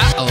[0.00, 0.26] Oh,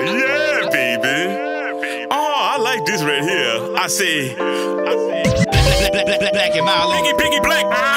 [0.00, 2.06] yeah, baby.
[2.10, 3.76] Oh, I like this right here.
[3.76, 6.92] I say, Black, black, black, black, black and mild.
[6.92, 7.64] Piggy, piggy, black.
[7.64, 7.93] Piggy,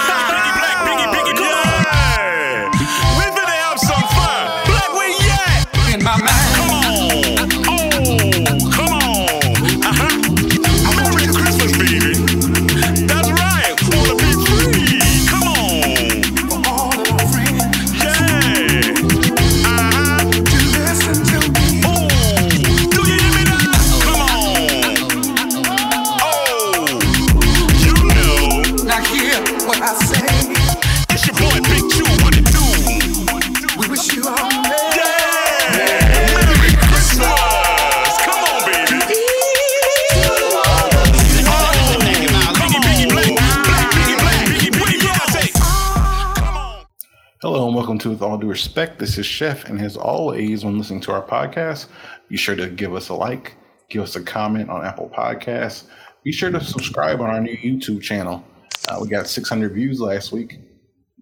[48.17, 48.97] With All Due Respect.
[48.97, 51.85] This is Chef, and as always, when listening to our podcast,
[52.29, 53.53] be sure to give us a like,
[53.91, 55.83] give us a comment on Apple Podcasts.
[56.23, 58.43] Be sure to subscribe on our new YouTube channel.
[58.89, 60.57] Uh, we got 600 views last week.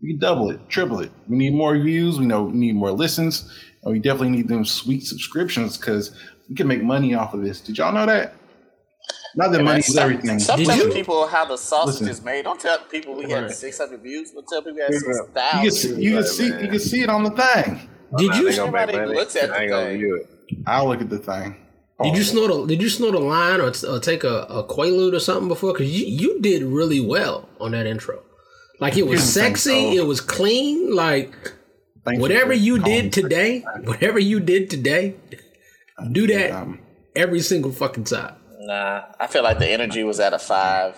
[0.02, 1.11] We double it, triple it.
[1.28, 2.17] We need more views.
[2.17, 6.16] We know we need more listens, and we definitely need them sweet subscriptions because
[6.48, 7.59] we can make money off of this.
[7.59, 8.36] Did y'all know that?
[9.36, 10.39] Not that money is everything.
[10.39, 10.94] Stop telling you?
[10.94, 12.08] people how the sausage Listen.
[12.09, 12.44] is made.
[12.44, 13.52] Don't tell people we had Right.
[13.52, 14.31] 600 views.
[14.31, 15.64] Don't tell people we had 6,000.
[15.64, 17.89] You can see, you can see, you can see it on the thing.
[18.17, 19.19] Did Nah, you they gonna make Everybody money.
[19.19, 20.64] looks at I ain't the gonna thing.
[20.67, 21.55] I'll look at the thing.
[22.03, 25.14] did you snort a did you snort a line or, or take a, a quaalude
[25.14, 25.73] or something before?
[25.73, 28.22] Because you you did really well on that intro.
[28.80, 30.02] Like it was sexy, so.
[30.03, 30.95] it was clean.
[30.95, 31.33] Like
[32.05, 35.16] Thank whatever for you did today, whatever you did today,
[36.11, 36.80] do that Um,
[37.16, 38.36] every single fucking time.
[38.67, 40.95] Nah, I feel like the energy was at a five,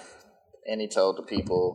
[0.70, 1.66] and he told the people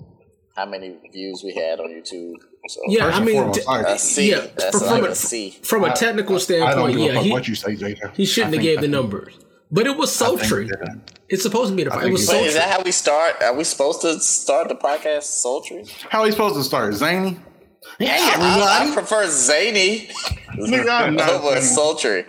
[0.57, 2.35] how many views we had on YouTube.
[2.69, 4.31] So Yeah, I mean, foremost, t- I- a C.
[4.31, 5.51] yeah, That's from, like a a, C.
[5.63, 8.15] from a technical I standpoint, give yeah, he, what you say, Jada.
[8.15, 9.35] he shouldn't I have gave the numbers,
[9.71, 10.71] but it was I think sultry.
[11.29, 11.93] It's supposed to be the.
[11.95, 12.47] I It was sultry.
[12.49, 13.43] is that how we start?
[13.43, 15.85] Are we supposed to start the podcast sultry?
[16.11, 16.95] How are we supposed to start?
[16.95, 17.39] Zany?
[17.99, 20.09] Yeah, I, I prefer zany
[20.57, 22.25] Nigga, I'm not over sultry.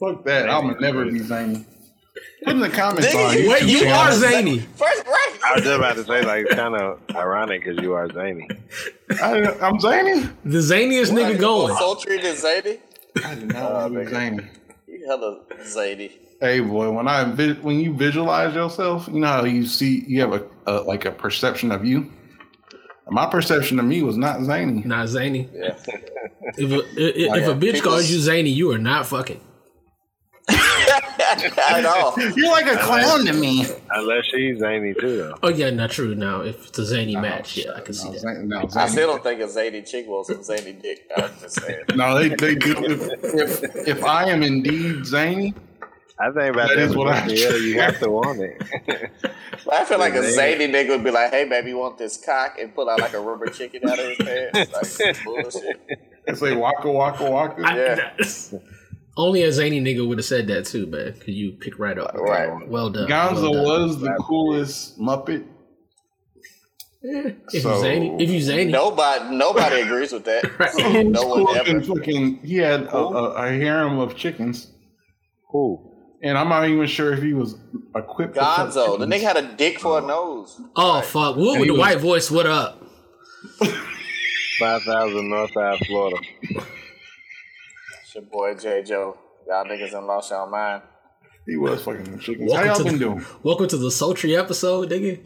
[0.00, 0.50] Fuck that.
[0.50, 1.64] I'm never be zany.
[2.46, 3.28] Put in the comments Nigga,
[3.60, 4.58] on you- you are zany.
[4.60, 5.38] First, right?
[5.44, 8.48] I was just about to say, like, kind of ironic because you are zany.
[9.20, 10.28] I, I'm zany.
[10.44, 11.76] The zaniest nigga More going.
[11.76, 12.78] sultry than zany?
[13.24, 14.42] I did not want to be zany.
[14.86, 16.12] You hella zany.
[16.40, 17.24] Hey boy, when I
[17.62, 21.10] when you visualize yourself, you know how you see you have a, a like a
[21.10, 22.12] perception of you.
[23.08, 24.82] My perception of me was not zany.
[24.84, 25.48] Not zany.
[25.52, 25.76] Yeah.
[26.58, 29.40] If a, if, if a bitch People- calls you zany, you are not fucking.
[31.68, 32.14] I know.
[32.36, 33.66] You're like a clown to me.
[33.90, 35.38] Unless she's zany too, though.
[35.42, 36.14] Oh yeah, not true.
[36.14, 38.20] Now if it's a zany match, yeah, I can see that.
[38.20, 41.10] zany, no, I still don't think a zany chick wants some zany dick.
[41.16, 41.84] I'm just saying.
[41.94, 42.74] no, they they do.
[42.84, 45.54] If, if if I am indeed zany,
[46.18, 46.78] I think about That that.
[46.78, 48.62] is what I- yeah, you have to want it.
[49.64, 50.66] But I feel like a Zany.
[50.66, 53.14] zany nigga would be like, "Hey, baby, you want this cock?" and pull out like
[53.14, 55.00] a rubber chicken out of his pants.
[55.00, 55.98] Like bullshit.
[56.26, 57.60] they say waka waka waka.
[57.62, 58.58] Yeah.
[59.16, 61.12] Only a zany nigga would have said that too, man.
[61.14, 62.14] Cause you pick right up.
[62.14, 62.68] Right.
[62.68, 63.08] Well done.
[63.08, 63.88] Gonzo well done.
[63.88, 65.44] was the coolest Muppet.
[67.04, 70.44] Eh, If So- you zany, if you zany, Nobody, nobody agrees with that.
[70.58, 71.06] Right.
[71.06, 71.80] no one ever.
[71.82, 74.70] fucking, he had a, a, a harem of chickens,
[75.50, 75.92] Who?
[76.22, 77.54] and I'm not even sure if he was
[77.94, 78.34] equipped.
[78.34, 80.60] to fuck Gonzo, the nigga had a dick for a nose.
[80.74, 82.30] oh fuck, what with the was- white voice?
[82.30, 82.82] What up?
[84.58, 86.16] 5,000 Northside, Florida.
[88.16, 89.18] It's your boy J Joe.
[89.46, 90.80] Y'all niggas done lost y'all mind.
[91.46, 92.50] He was fucking them chickens.
[92.50, 93.26] How Welcome y'all been the, doing?
[93.42, 95.22] welcome to the sultry episode, nigga.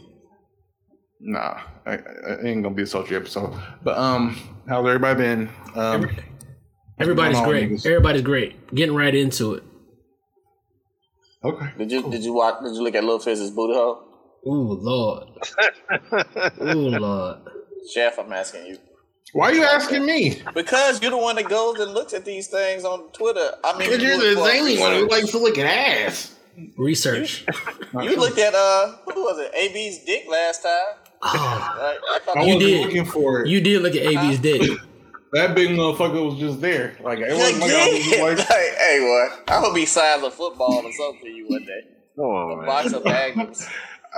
[1.21, 3.55] Nah, I, I, it ain't gonna be a sultry episode.
[3.85, 4.37] But um,
[4.69, 5.51] how's everybody been?
[5.77, 6.11] Um,
[6.99, 7.71] Everybody's going on, great.
[7.71, 7.87] niggas?
[7.87, 8.75] Everybody's great.
[8.75, 9.63] Getting right into it.
[11.45, 11.67] okay.
[11.79, 12.61] Did you did you watch?
[12.65, 14.03] Did you look at Lil Fizz's booty hole?
[14.49, 15.29] Ooh lord.
[16.61, 17.39] Ooh lord.
[17.95, 18.79] Chef, I'm asking you
[19.33, 20.43] Why are you asking me?
[20.55, 23.53] because you're the one that goes and looks at these things on Twitter.
[23.65, 26.35] I mean, Because you you're the for zany one who likes to look at ass.
[26.77, 27.47] Research.
[27.95, 29.53] You looked at uh, who was it?
[29.55, 30.73] AB's dick last time.
[31.23, 31.99] Oh, Right?
[32.13, 32.85] I thought I You wasn't did.
[32.87, 33.49] looking for it.
[33.49, 34.63] you did look at AB's dick.
[35.33, 36.97] that big motherfucker was just there.
[37.03, 38.23] Like it wasn't like I was just yeah.
[38.25, 39.45] like, like, hey, what?
[39.49, 41.83] I hope be signs a football or something for you one day.
[42.17, 42.67] Come A on, man.
[42.67, 43.67] box of magnums.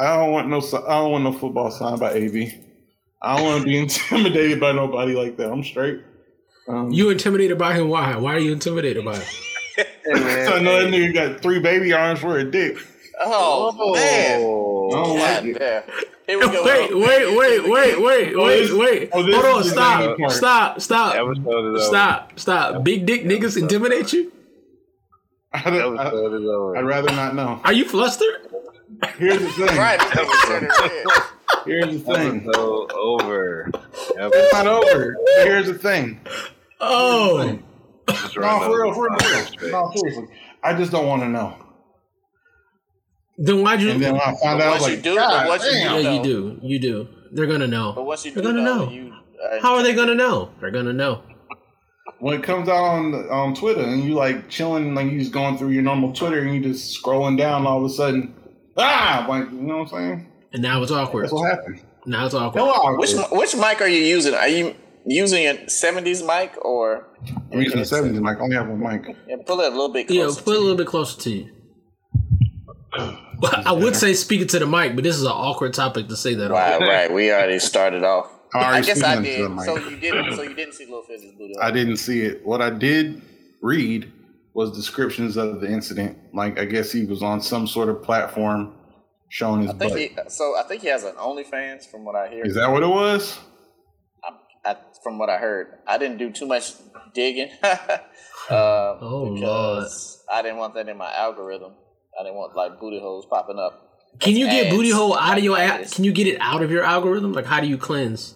[0.01, 0.59] I don't want no.
[0.59, 2.55] I don't want no football signed by AB.
[3.23, 5.51] I don't want to be intimidated by nobody like that.
[5.51, 6.01] I'm straight.
[6.69, 7.89] Um, You intimidated by him?
[7.89, 8.17] Why?
[8.17, 9.27] Why are you intimidated by him?
[9.77, 9.85] Hey,
[10.15, 10.47] man.
[10.49, 12.77] so I know that nigga got three baby arms for a dick.
[13.25, 14.41] Oh, man.
[14.45, 14.91] Oh.
[14.91, 15.59] I don't like it.
[15.59, 15.83] damn.
[16.27, 16.65] Here we go.
[16.65, 19.11] Wait, wait, wait, wait, wait, Oh, wait, this- wait.
[19.13, 21.79] oh, this Hold on, is the stop, stop, stop, Episode is over.
[21.81, 22.85] stop, stop.
[22.85, 24.33] Big dick niggas intimidate you?
[25.53, 26.77] I don't- I- Episode is over.
[26.77, 27.61] I'd rather not know.
[27.65, 28.49] Are you flustered?
[29.19, 29.77] Here's the thing.
[29.77, 30.01] Right,
[31.67, 31.87] this nigga turned red.
[31.87, 32.49] Here's the thing.
[32.49, 33.71] Episode over.
[34.35, 35.17] It's not over.
[35.43, 36.21] Here's the thing.
[36.81, 37.59] Oh,
[38.09, 39.73] just No, for real, for real, for real.
[39.73, 40.27] No, seriously.
[40.63, 41.57] I just don't want to know.
[43.39, 43.91] then why'd you?
[43.91, 45.89] And then when I found out, I was Once you like, do, God, you yeah,
[45.89, 45.99] know.
[46.17, 47.09] you do, you do.
[47.33, 47.93] They're gonna know.
[47.93, 48.07] But know.
[48.07, 48.91] once you They're do gonna know, know.
[48.91, 49.13] you
[49.43, 50.51] uh, How are they gonna know?
[50.61, 51.23] They're gonna know.
[52.19, 55.57] when it comes out on on Twitter and you like chilling, like you just going
[55.59, 58.35] through your normal Twitter and you just scrolling down, all of a sudden,
[58.77, 60.32] ah, like you know what I'm saying?
[60.53, 61.25] And now it's awkward.
[61.25, 61.81] That's what happened.
[62.07, 62.61] Now it's awkward.
[62.61, 64.35] No, uh, Which which mic are you using?
[64.35, 64.75] Are you
[65.07, 67.09] using a '70s mic or?
[67.53, 68.39] I'm using a 70s mic.
[68.39, 69.17] I only have one mic.
[69.29, 70.43] Yeah, pull it a little bit Yeah, closer.
[70.43, 71.49] put it a little bit closer to you.
[73.65, 76.35] I would say speaking to the mic, but this is an awkward topic to say
[76.35, 76.47] that.
[76.47, 76.51] on.
[76.53, 77.13] Right, right.
[77.13, 78.31] We already started off.
[78.55, 79.37] I'm I guess I did.
[79.39, 79.65] to the mic.
[79.65, 80.37] So you didn't.
[80.37, 81.55] So you didn't see Lil Fizz's booty.
[81.61, 82.45] I didn't see it.
[82.45, 83.23] What I did
[83.63, 84.13] read
[84.55, 86.19] was descriptions of the incident.
[86.35, 88.75] Like I guess he was on some sort of platform
[89.33, 90.25] showing his I think butt.
[90.27, 90.31] he.
[90.31, 92.45] So I think he has an OnlyFans, from what I hear.
[92.45, 93.39] Is that what it was?
[94.65, 96.75] I, from what I heard, I didn't do too much
[97.15, 97.49] digging.
[97.65, 97.77] uh,
[98.51, 101.73] Oh, because I didn't want that in my algorithm.
[102.19, 103.89] I didn't want like booty holes popping up.
[104.21, 105.81] Can you get booty hole out of your app?
[105.81, 105.95] Ads.
[105.95, 107.33] Can you get it out of your algorithm?
[107.33, 108.35] Like, how do you cleanse?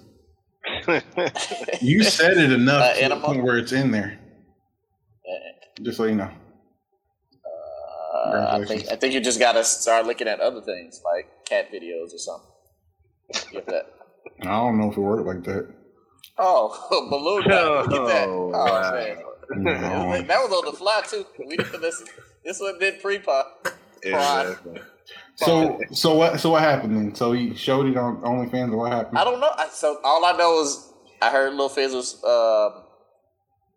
[1.81, 4.19] You said it enough Uh, to the point where it's in there.
[5.83, 6.31] Just so you know.
[8.35, 11.71] Uh, I think I think you just gotta start looking at other things like cat
[11.73, 12.51] videos or something.
[13.53, 13.87] Get that.
[14.43, 15.69] I don't know if it worked like that.
[16.39, 17.83] Oh, balloon guy.
[17.83, 18.29] Look at that.
[18.29, 18.93] Oh, Oh, wow.
[18.93, 19.19] man.
[19.65, 20.23] No.
[20.23, 21.25] That was on the fly too.
[21.39, 22.07] We didn't listen.
[22.45, 23.69] This one did pre-pop.
[24.03, 24.81] Exactly.
[25.37, 27.15] So so what so what happened then?
[27.15, 28.73] So he showed it on OnlyFans.
[28.73, 29.19] Or what happened?
[29.19, 29.51] I don't know.
[29.57, 30.93] I, so all I know is
[31.23, 32.83] I heard Lil Fizz was uh,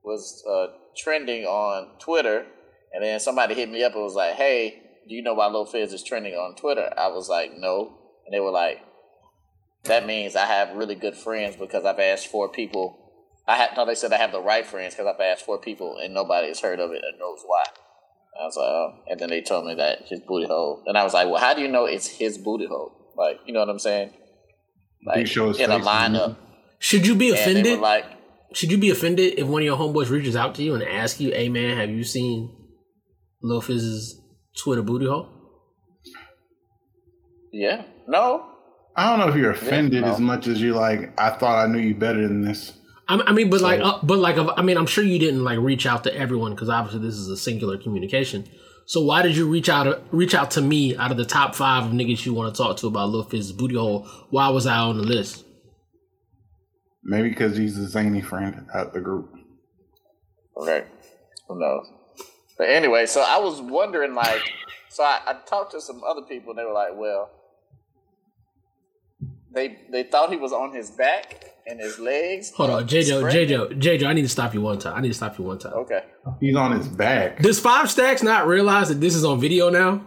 [0.04, 0.68] was uh,
[0.98, 2.46] trending on Twitter,
[2.94, 5.66] and then somebody hit me up and was like, "Hey, do you know why Lil
[5.66, 8.80] Fizz is trending on Twitter?" I was like, "No," and they were like,
[9.84, 12.98] "That means I have really good friends because I've asked four people."
[13.48, 13.86] I had no.
[13.86, 16.60] They said I have the right friends because I've asked four people and nobody has
[16.60, 17.64] heard of it and knows why.
[18.40, 18.94] I was like, oh.
[19.08, 21.54] and then they told me that his booty hole, and I was like, well, how
[21.54, 23.12] do you know it's his booty hole?
[23.18, 24.14] Like, you know what I'm saying?
[25.06, 26.38] Like show his in a lineup,
[26.78, 27.80] Should you be and they were offended?
[27.80, 28.06] like,
[28.54, 31.20] Should you be offended if one of your homeboys reaches out to you and asks
[31.20, 32.50] you, "Hey, man, have you seen
[33.42, 34.22] Lil Fizz's
[34.58, 35.30] Twitter booty hole?"
[37.52, 38.50] yeah, no,
[38.96, 40.12] I don't know if you're offended no.
[40.12, 42.74] as much as you're like, I thought I knew you better than this.
[43.08, 45.60] I I mean, but like, uh, but like, I mean, I'm sure you didn't like
[45.60, 48.48] reach out to everyone because obviously this is a singular communication.
[48.86, 51.86] So why did you reach out reach out to me out of the top five
[51.86, 54.08] of niggas you want to talk to about Lil Fizz's booty hole?
[54.32, 55.46] Why was I on the list?
[57.04, 59.32] Maybe because he's a zany friend at the group.
[60.58, 60.84] okay,
[61.48, 61.88] who knows?
[62.60, 64.42] But anyway, so I was wondering, like,
[64.90, 67.32] so I, I talked to some other people, and they were like, well,
[69.52, 72.52] they they thought he was on his back and his legs.
[72.52, 73.50] Hold on, JJ, spread.
[73.50, 74.06] JJ, JJ.
[74.06, 74.96] I need to stop you one time.
[74.96, 75.74] I need to stop you one time.
[75.74, 76.04] Okay.
[76.42, 77.40] He's on his back.
[77.42, 80.06] Does Five Stacks not realize that this is on video now?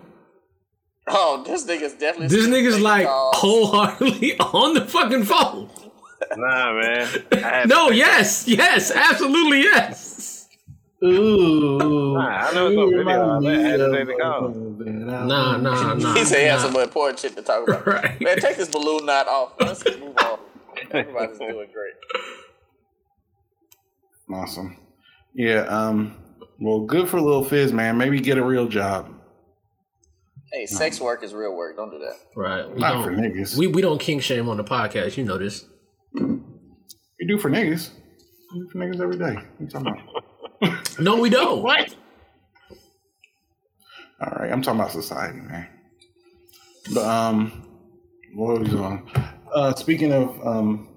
[1.09, 2.29] Oh, this nigga's definitely.
[2.29, 3.37] This nigga's making like calls.
[3.39, 5.71] wholeheartedly on the fucking phone.
[6.37, 7.09] Nah, man.
[7.67, 10.12] No, to- yes, yes, absolutely yes.
[11.05, 12.15] Ooh.
[12.15, 13.65] Nah, I know it's on video.
[13.65, 14.49] I had to take the call.
[14.51, 15.56] Nah, nah,
[15.94, 16.15] nah.
[16.15, 16.71] He said he has nah.
[16.71, 17.87] some important shit to talk about.
[17.93, 18.21] Right.
[18.21, 19.55] Man, take this balloon knot off.
[19.61, 20.39] Let's move on.
[20.93, 21.94] Everybody's doing great.
[24.32, 24.77] Awesome.
[25.35, 25.63] Yeah.
[25.63, 26.17] Um.
[26.61, 27.99] Well, good for Lil Fizz, man.
[27.99, 29.13] Maybe get a real job.
[30.53, 31.77] Hey, sex work is real work.
[31.77, 32.15] Don't do that.
[32.37, 32.71] Right.
[32.71, 33.56] We Not for don't, niggas.
[33.56, 35.17] we, we don't kink shame on the podcast.
[35.17, 35.65] You know this.
[36.15, 37.91] We do for niggas.
[38.53, 39.35] We do for niggas every day.
[39.35, 40.25] What you talking about?
[40.99, 41.63] No, we don't.
[41.63, 41.95] What?
[44.21, 45.69] All right, I'm talking about society, man.
[46.95, 47.65] But um,
[48.35, 49.11] what was on?
[49.55, 50.89] Uh, speaking of um,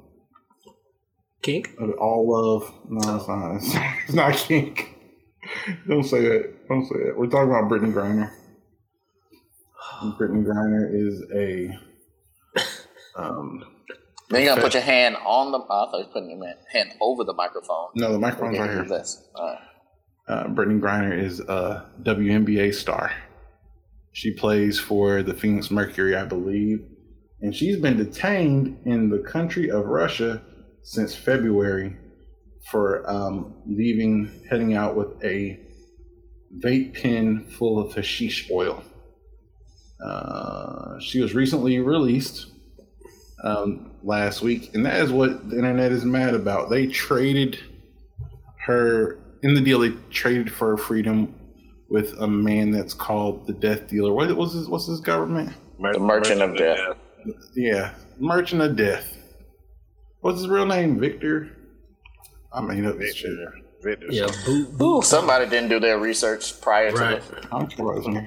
[1.42, 1.72] Kink?
[1.80, 3.56] of all love, no, it's not.
[3.56, 4.96] It's, it's not kink.
[5.88, 6.68] Don't say that.
[6.68, 7.18] Don't say that.
[7.18, 8.32] We're talking about Brittney Griner.
[10.20, 11.80] Brittney Griner is a
[13.22, 13.64] um.
[14.30, 15.60] Then you gotta put your hand on the.
[15.60, 17.90] Oh, I thought you were putting your hand over the microphone.
[17.96, 18.86] No, the microphone's right here.
[18.86, 19.24] this.
[19.36, 19.60] All right.
[20.28, 23.12] Uh, Brittney Griner is a WNBA star.
[24.14, 26.80] She plays for the Phoenix Mercury, I believe,
[27.42, 30.42] and she's been detained in the country of Russia
[30.82, 31.96] since February
[32.72, 35.60] for um, leaving, heading out with a
[36.64, 38.82] vape pen full of hashish oil.
[40.04, 42.48] Uh, she was recently released
[43.46, 46.70] um, last week, and that is what the internet is mad about.
[46.70, 47.60] They traded
[48.66, 49.80] her in the deal.
[49.80, 51.34] They traded for her freedom
[51.90, 54.12] with a man that's called the Death Dealer.
[54.14, 54.68] What was his?
[54.68, 55.54] What's his government?
[55.80, 56.80] The Merchant of Death.
[57.56, 59.16] Yeah, Merchant of Death.
[60.22, 61.00] What's his real name?
[61.00, 61.52] Victor.
[62.52, 63.32] I made up this shit.
[63.84, 64.08] Victor.
[64.10, 65.00] Yeah, boot, boot.
[65.00, 67.22] Ooh, somebody didn't do their research prior to Right.
[67.22, 68.26] the I don't care about his name.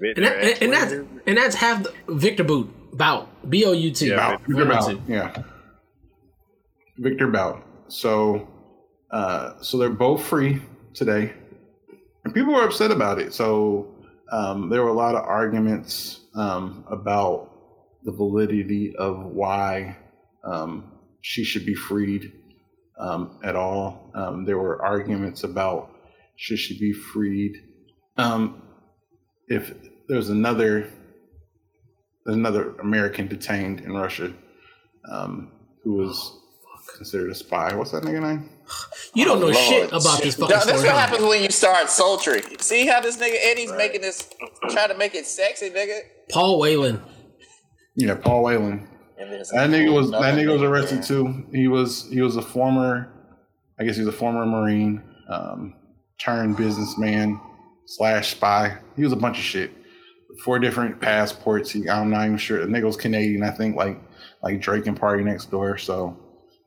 [0.00, 0.92] Victor And, that, and, and that's
[1.26, 4.08] and that's half the Victor Bout Bout B O U T.
[4.08, 4.42] Yeah, Bout.
[4.46, 5.08] Victor Bout.
[5.08, 5.42] Yeah.
[6.98, 7.64] Victor Bout.
[7.88, 8.48] So,
[9.10, 10.60] uh, so they're both free
[10.94, 11.32] today,
[12.24, 13.32] and people were upset about it.
[13.32, 13.94] So
[14.32, 17.50] um, there were a lot of arguments um, about
[18.04, 19.96] the validity of why
[20.44, 22.32] um, she should be freed
[22.98, 24.10] um, at all.
[24.14, 25.90] Um, there were arguments about
[26.36, 27.56] should she be freed
[28.16, 28.62] um,
[29.48, 29.74] if
[30.08, 30.99] there's another there's
[32.26, 34.32] another American detained in Russia
[35.10, 36.38] um, who was
[36.96, 37.74] considered a spy.
[37.74, 38.50] What's that nigga name?
[39.14, 39.56] You don't know Lord.
[39.56, 40.86] shit about this fucking That's story.
[40.86, 42.42] what happens when you start sultry.
[42.58, 44.30] See how this nigga Eddie's making this,
[44.70, 46.00] trying to make it sexy, nigga.
[46.30, 47.02] Paul Whelan.
[47.96, 48.86] Yeah, Paul Whelan.
[49.18, 51.04] That nigga was that nigga was arrested there.
[51.08, 51.46] too.
[51.52, 53.12] He was he was a former,
[53.78, 55.74] I guess he was a former Marine, um,
[56.18, 57.40] turned businessman
[57.86, 58.78] slash spy.
[58.96, 59.72] He was a bunch of shit.
[60.44, 61.70] Four different passports.
[61.70, 62.64] He I'm not even sure.
[62.64, 64.00] The Canadian, I think, like
[64.42, 65.80] like Drake and PartyNextDoor.
[65.80, 66.16] So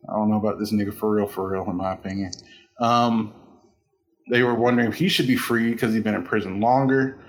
[0.08, 2.32] I don't know about this nigga for real, for real, in my opinion.
[2.80, 3.34] Um,
[4.30, 7.20] they were wondering if he should be free because he'd been in prison longer,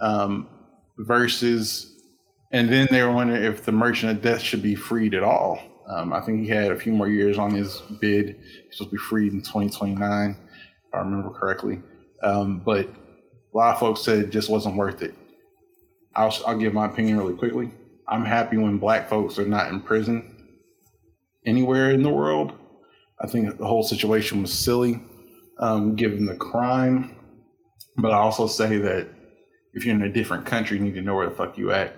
[0.00, 0.48] um,
[0.98, 1.92] versus
[2.52, 5.58] and then they were wondering if the Merchant of Death should be freed at all.
[5.88, 8.36] Um, I think he had a few more years on his bid.
[8.36, 11.80] He's supposed to be freed in 2029, if I remember correctly.
[12.22, 15.14] Um, but a lot of folks said it just wasn't worth it.
[16.14, 17.70] I'll, I'll give my opinion really quickly.
[18.08, 20.28] I'm happy when black folks are not in prison
[21.46, 22.52] anywhere in the world.
[23.20, 25.00] I think the whole situation was silly,
[25.58, 27.16] um, given the crime.
[27.96, 29.08] But I also say that
[29.74, 31.94] if you're in a different country, you need to know where the fuck you at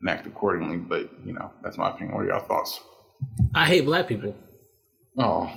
[0.00, 0.76] and act accordingly.
[0.76, 2.14] But you know, that's my opinion.
[2.14, 2.80] What are y'all thoughts?
[3.54, 4.36] I hate black people.
[5.18, 5.50] Oh,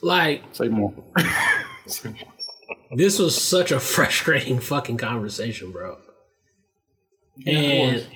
[0.00, 0.94] Like say more.
[1.86, 2.32] Say more.
[2.96, 5.98] this was such a frustrating fucking conversation, bro.
[7.46, 8.06] And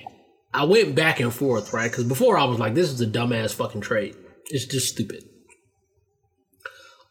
[0.53, 1.89] I went back and forth, right?
[1.89, 4.15] Because before I was like, this is a dumbass fucking trade.
[4.45, 5.23] It's just stupid.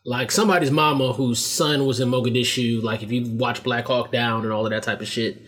[0.04, 4.42] Like somebody's mama whose son was in Mogadishu, like if you watch Black Hawk Down
[4.42, 5.42] and all of that type of shit,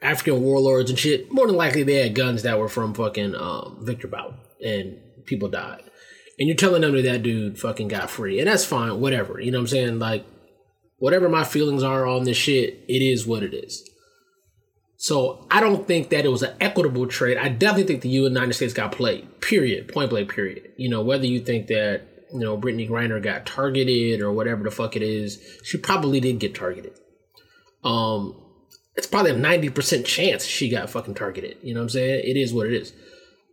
[0.00, 3.78] African warlords and shit, more than likely they had guns that were from fucking um,
[3.82, 4.34] Victor Bout
[4.64, 5.82] and people died.
[6.38, 8.38] And you're telling them that that dude fucking got free.
[8.38, 9.40] And that's fine, whatever.
[9.40, 9.98] You know what I'm saying?
[9.98, 10.24] Like,
[10.98, 13.88] whatever my feelings are on this shit, it is what it is.
[15.02, 17.36] So I don't think that it was an equitable trade.
[17.36, 19.40] I definitely think the United States got played.
[19.40, 19.92] Period.
[19.92, 20.32] Point blank.
[20.32, 20.70] Period.
[20.76, 24.70] You know whether you think that you know Brittney Griner got targeted or whatever the
[24.70, 26.92] fuck it is, she probably did get targeted.
[27.82, 28.40] Um,
[28.94, 31.56] it's probably a ninety percent chance she got fucking targeted.
[31.64, 32.22] You know what I'm saying?
[32.24, 32.92] It is what it is.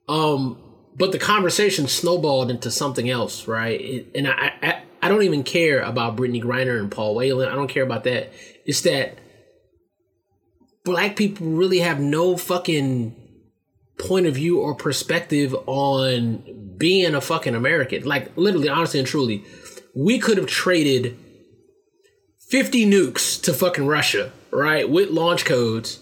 [0.08, 0.62] Um,
[0.96, 3.82] but the conversation snowballed into something else, right?
[3.82, 7.50] It, and I, I I don't even care about Brittney Griner and Paul Whelan.
[7.50, 8.34] I don't care about that.
[8.68, 9.18] It's that
[10.90, 13.16] black people really have no fucking
[14.00, 18.04] point of view or perspective on being a fucking American.
[18.06, 19.44] Like literally, honestly and truly,
[19.96, 21.16] we could have traded
[22.50, 24.90] 50 nukes to fucking Russia, right?
[24.90, 26.00] With launch codes.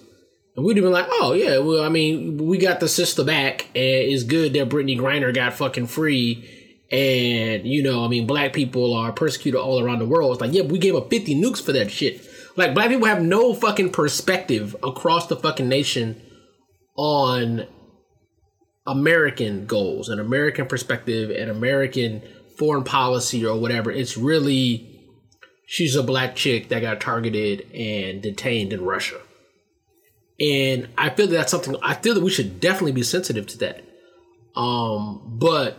[0.56, 3.68] And we'd have been like, oh yeah, well, I mean, we got the sister back,
[3.76, 6.54] and it's good that Brittney Griner got fucking free.
[6.90, 10.32] And you know, I mean, black people are persecuted all around the world.
[10.32, 12.27] It's like, yeah, we gave up 50 nukes for that shit.
[12.58, 16.22] Like, black people have no fucking perspective across the fucking nation
[16.98, 17.68] on
[18.88, 22.24] American goals and American perspective and American
[22.58, 23.92] foreign policy or whatever.
[23.92, 24.98] It's really
[25.68, 29.20] she's a black chick that got targeted and detained in Russia.
[30.40, 33.58] And I feel that that's something I feel that we should definitely be sensitive to
[33.60, 33.84] that.
[34.56, 35.78] Um, but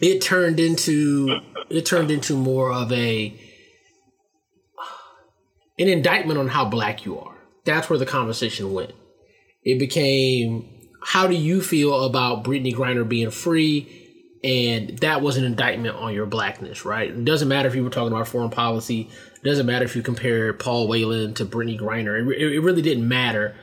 [0.00, 3.38] it turned into it turned into more of a
[5.78, 7.36] an indictment on how black you are.
[7.64, 8.92] That's where the conversation went.
[9.64, 10.68] It became
[11.04, 13.98] how do you feel about Brittney Griner being free?
[14.44, 17.10] And that was an indictment on your blackness, right?
[17.10, 19.08] It doesn't matter if you were talking about foreign policy.
[19.36, 22.18] It doesn't matter if you compare Paul Whelan to Brittney Griner.
[22.18, 23.54] It, it, really didn't matter.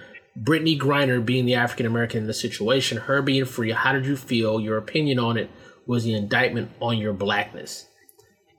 [0.42, 4.16] Brittney Griner being the African American in the situation, her being free, how did you
[4.16, 4.62] feel?
[4.62, 5.50] Your opinion on it
[5.86, 7.86] was the indictment on your blackness.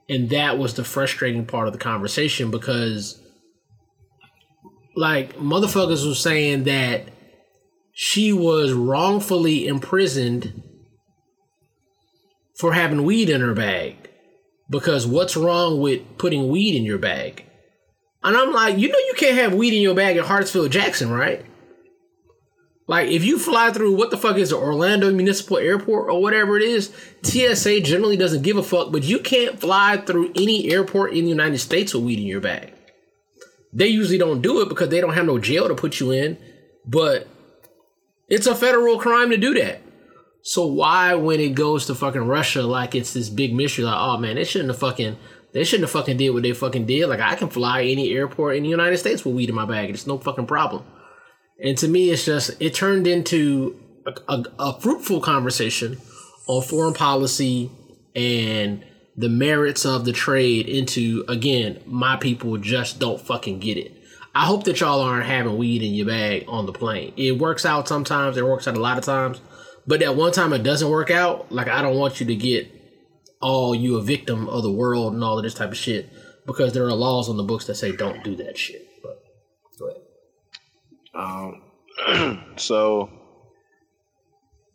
[0.07, 3.20] And that was the frustrating part of the conversation because,
[4.95, 7.09] like, motherfuckers was saying that
[7.93, 10.63] she was wrongfully imprisoned
[12.57, 14.09] for having weed in her bag.
[14.69, 17.45] Because what's wrong with putting weed in your bag?
[18.23, 21.11] And I'm like, you know, you can't have weed in your bag at Hartsfield Jackson,
[21.11, 21.45] right?
[22.87, 26.57] Like, if you fly through what the fuck is it, Orlando Municipal Airport or whatever
[26.57, 26.93] it is,
[27.23, 31.29] TSA generally doesn't give a fuck, but you can't fly through any airport in the
[31.29, 32.70] United States with weed in your bag.
[33.73, 36.37] They usually don't do it because they don't have no jail to put you in,
[36.85, 37.27] but
[38.27, 39.81] it's a federal crime to do that.
[40.43, 44.17] So why, when it goes to fucking Russia, like it's this big mystery, like, oh
[44.17, 45.17] man, they shouldn't have fucking,
[45.53, 47.07] they shouldn't have fucking did what they fucking did.
[47.07, 49.89] Like I can fly any airport in the United States with weed in my bag.
[49.89, 50.83] It's no fucking problem.
[51.63, 55.99] And to me, it's just it turned into a, a, a fruitful conversation
[56.47, 57.69] on foreign policy
[58.15, 58.83] and
[59.15, 60.67] the merits of the trade.
[60.67, 63.97] Into again, my people just don't fucking get it.
[64.33, 67.13] I hope that y'all aren't having weed in your bag on the plane.
[67.17, 68.37] It works out sometimes.
[68.37, 69.41] It works out a lot of times.
[69.85, 72.71] But that one time it doesn't work out, like I don't want you to get
[73.41, 76.09] all you a victim of the world and all of this type of shit
[76.45, 78.87] because there are laws on the books that say don't do that shit.
[79.01, 79.19] But
[79.79, 81.59] go ahead.
[82.07, 83.09] Um, so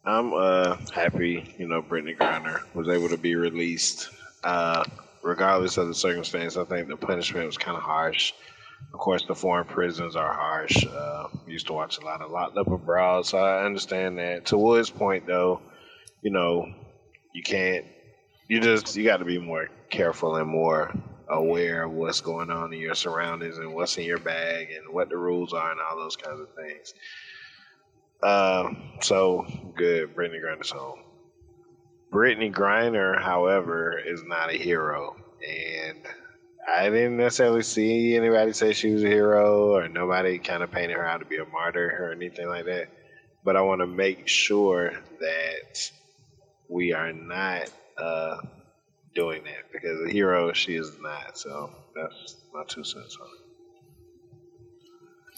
[0.04, 4.10] I'm uh happy, you know, Brittney Griner was able to be released.
[4.46, 4.84] Uh,
[5.24, 8.32] regardless of the circumstance, I think the punishment was kind of harsh.
[8.94, 10.86] Of course, the foreign prisons are harsh.
[10.86, 14.46] Uh, used to watch a lot of Locked Up Abroad, so I understand that.
[14.46, 15.60] To Wood's point, though,
[16.22, 16.72] you know,
[17.34, 17.86] you can't.
[18.48, 20.94] You just you got to be more careful and more
[21.28, 25.08] aware of what's going on in your surroundings and what's in your bag and what
[25.08, 26.94] the rules are and all those kinds of things.
[28.22, 29.44] Um, so
[29.76, 31.00] good, Brittney Griner's home.
[32.12, 35.98] Brittney Griner, however, is not a hero, and
[36.68, 40.96] I didn't necessarily see anybody say she was a hero or nobody kind of painted
[40.96, 42.88] her out to be a martyr or anything like that.
[43.44, 45.90] But I want to make sure that
[46.68, 48.38] we are not uh,
[49.14, 51.38] doing that because a hero she is not.
[51.38, 53.46] So that's my two cents on it.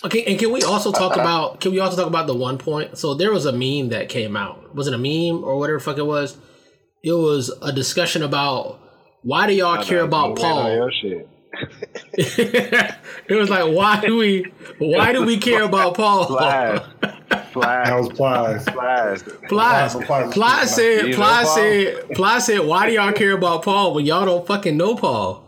[0.04, 2.96] Okay, and can we also talk about can we also talk about the one point?
[2.96, 4.74] So there was a meme that came out.
[4.74, 6.38] Was it a meme or whatever fuck it was?
[7.08, 8.80] It was a discussion about
[9.22, 10.90] why do y'all care about Don't wait on Paul?
[11.00, 11.28] shit.
[13.28, 14.44] it was like why do we
[14.78, 16.26] why do we care about Paul?
[16.26, 18.64] Flies, That flies, was Plies.
[18.68, 19.22] flies.
[19.48, 21.56] Plies, Plies- Plies said, You Plies Paul?
[21.56, 25.44] said, Plies said, why do y'all care about Paul when y'all don't fucking know Paul?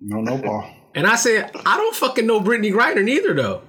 [0.00, 0.64] No, no, Paul.
[0.94, 3.62] And I said, I don't fucking know Brittney Griner neither though.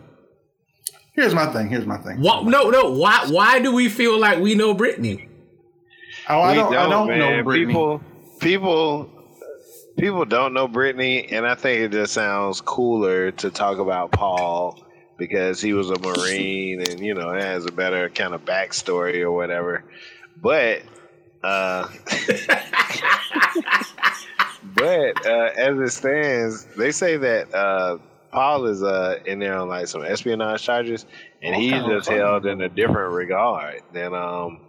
[1.16, 1.68] Here's my thing.
[1.70, 2.22] Here's my thing.
[2.22, 2.46] What?
[2.46, 2.92] No, no.
[2.92, 3.26] Why?
[3.30, 5.30] Why do we feel like we know Brittney?
[6.30, 6.76] Oh, I We don't.
[6.76, 7.44] I don't know.
[7.44, 7.68] Brittney.
[7.68, 8.02] People,
[8.40, 9.10] people,
[9.98, 14.80] people don't know Brittney, and I think it just sounds cooler to talk about Paul
[15.18, 19.22] because he was a Marine, and you know, it has a better kind of backstory
[19.22, 19.84] or whatever.
[20.42, 20.84] But,
[21.44, 21.88] uh,
[24.76, 27.98] but uh, as it stands, they say that uh,
[28.32, 31.06] Paul is uh, in there on like some espionage charges,
[31.42, 34.62] and he's just held in a different regard than um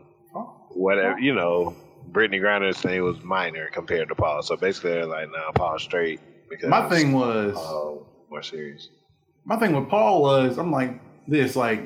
[0.75, 1.75] whatever you know.
[2.13, 6.21] Brittney Griner's thing was minor compared to Paul, so basically they're like, "Nah, Paul's straight."
[6.51, 8.89] Because My thing was, Paul more serious.
[9.45, 11.83] my thing with Paul was, I'm like this, like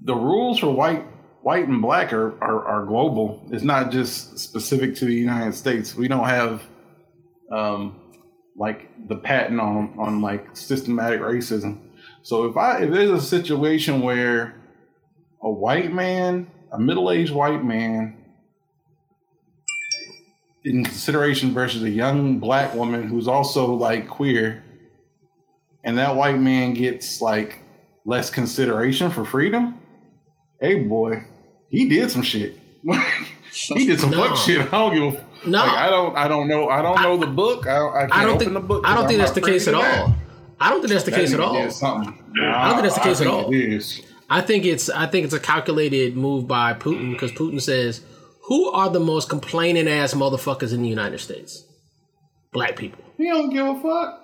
[0.00, 1.06] the rules for white,
[1.42, 3.40] white and black are, are are global.
[3.52, 5.94] It's not just specific to the United States.
[5.94, 6.62] We don't have,
[7.52, 8.00] um,
[8.56, 11.78] like the patent on on like systematic racism.
[12.22, 14.56] So if I if there's a situation where
[15.40, 18.16] a white man, a middle aged white man,
[20.64, 24.64] in consideration versus a young black woman who's also like queer,
[25.84, 27.60] and that white man gets like
[28.04, 29.78] less consideration for freedom,
[30.60, 31.22] hey boy,
[31.68, 32.58] he did some shit.
[33.52, 34.28] he did some No.
[34.28, 34.60] fuck shit.
[34.72, 35.58] I don't give a No.
[35.58, 37.66] like, I don't I don't know I don't know the book.
[37.66, 38.52] I, I can't I don't open think.
[38.54, 38.84] the book.
[38.86, 40.14] I don't 'cause think I'm that's the case at privy to all.
[40.60, 41.52] I don't think that's the That case at all.
[41.52, 42.18] did something.
[42.42, 43.52] I don't think that's the case at all.
[43.52, 44.02] It is.
[44.28, 44.88] I think it's.
[44.90, 48.00] I think it's a calculated move by Putin because Putin says,
[48.48, 51.64] "Who are the most complaining ass motherfuckers in the United States?
[52.52, 54.20] Black people." He don't give a fuck.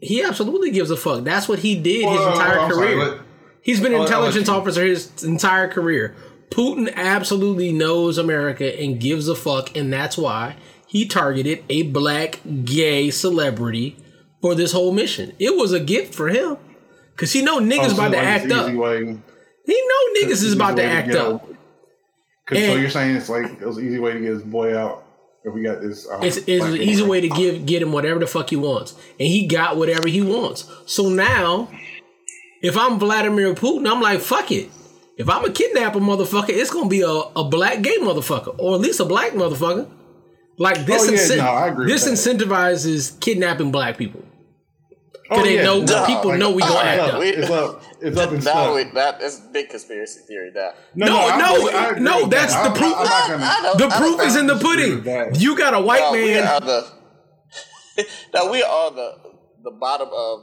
[0.00, 1.22] He absolutely gives a fuck.
[1.24, 2.96] That's what he did his entire I'm career.
[2.96, 3.20] but-
[3.62, 4.52] He's been an Oh, oh intelligence LSU.
[4.58, 6.16] officer his entire career.
[6.50, 10.56] Putin absolutely knows America and gives a fuck, and that's why
[10.88, 13.96] he targeted a black gay celebrity
[14.40, 15.32] for this whole mission.
[15.38, 16.56] It was a gift for him.
[17.22, 18.74] Cause he know niggas Oh, about to like act up.
[18.74, 19.16] way-
[19.64, 21.48] He know niggas is about to act get up.
[21.48, 21.54] a-
[22.48, 24.76] 'cause so you're saying it's like it was an easy way to get his boy
[24.76, 25.04] out
[25.44, 26.04] if we got this.
[26.08, 28.94] Uh, It's, it's an easy way to give get him whatever the fuck he wants,
[29.20, 30.64] and he got whatever he wants.
[30.86, 31.68] So now,
[32.60, 34.68] if I'm Vladimir Putin, I'm like, fuck it.
[35.16, 38.80] If I'm a kidnapper motherfucker, it's gonna be a, a black gay motherfucker, or at
[38.80, 39.86] least a black motherfucker.
[40.58, 41.04] Like this, Oh,
[41.36, 44.22] yeah, no, this incentivizes kidnapping black people.
[45.32, 47.22] Oh, Cause they yeah, know no, people like, know we gonna it's act up, up.
[47.22, 47.82] It's up.
[48.02, 48.74] It's up and Now stuff.
[48.74, 50.50] we, that is big conspiracy theory.
[50.54, 52.74] That No, No, I no, believe- I no, that's that.
[52.74, 52.94] the proof.
[52.98, 55.40] I'm gonna- The proof is in the pudding.
[55.40, 56.46] You got a white no, man.
[56.46, 56.86] are the
[58.34, 59.14] now we are the
[59.64, 60.40] the bottom of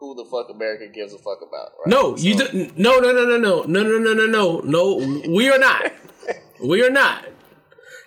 [0.00, 1.70] who the fuck America gives a fuck about.
[1.78, 1.86] Right?
[1.86, 5.30] No, you So- do, no no no no no no no no no no no.
[5.30, 5.92] We are not.
[6.64, 7.26] we are not.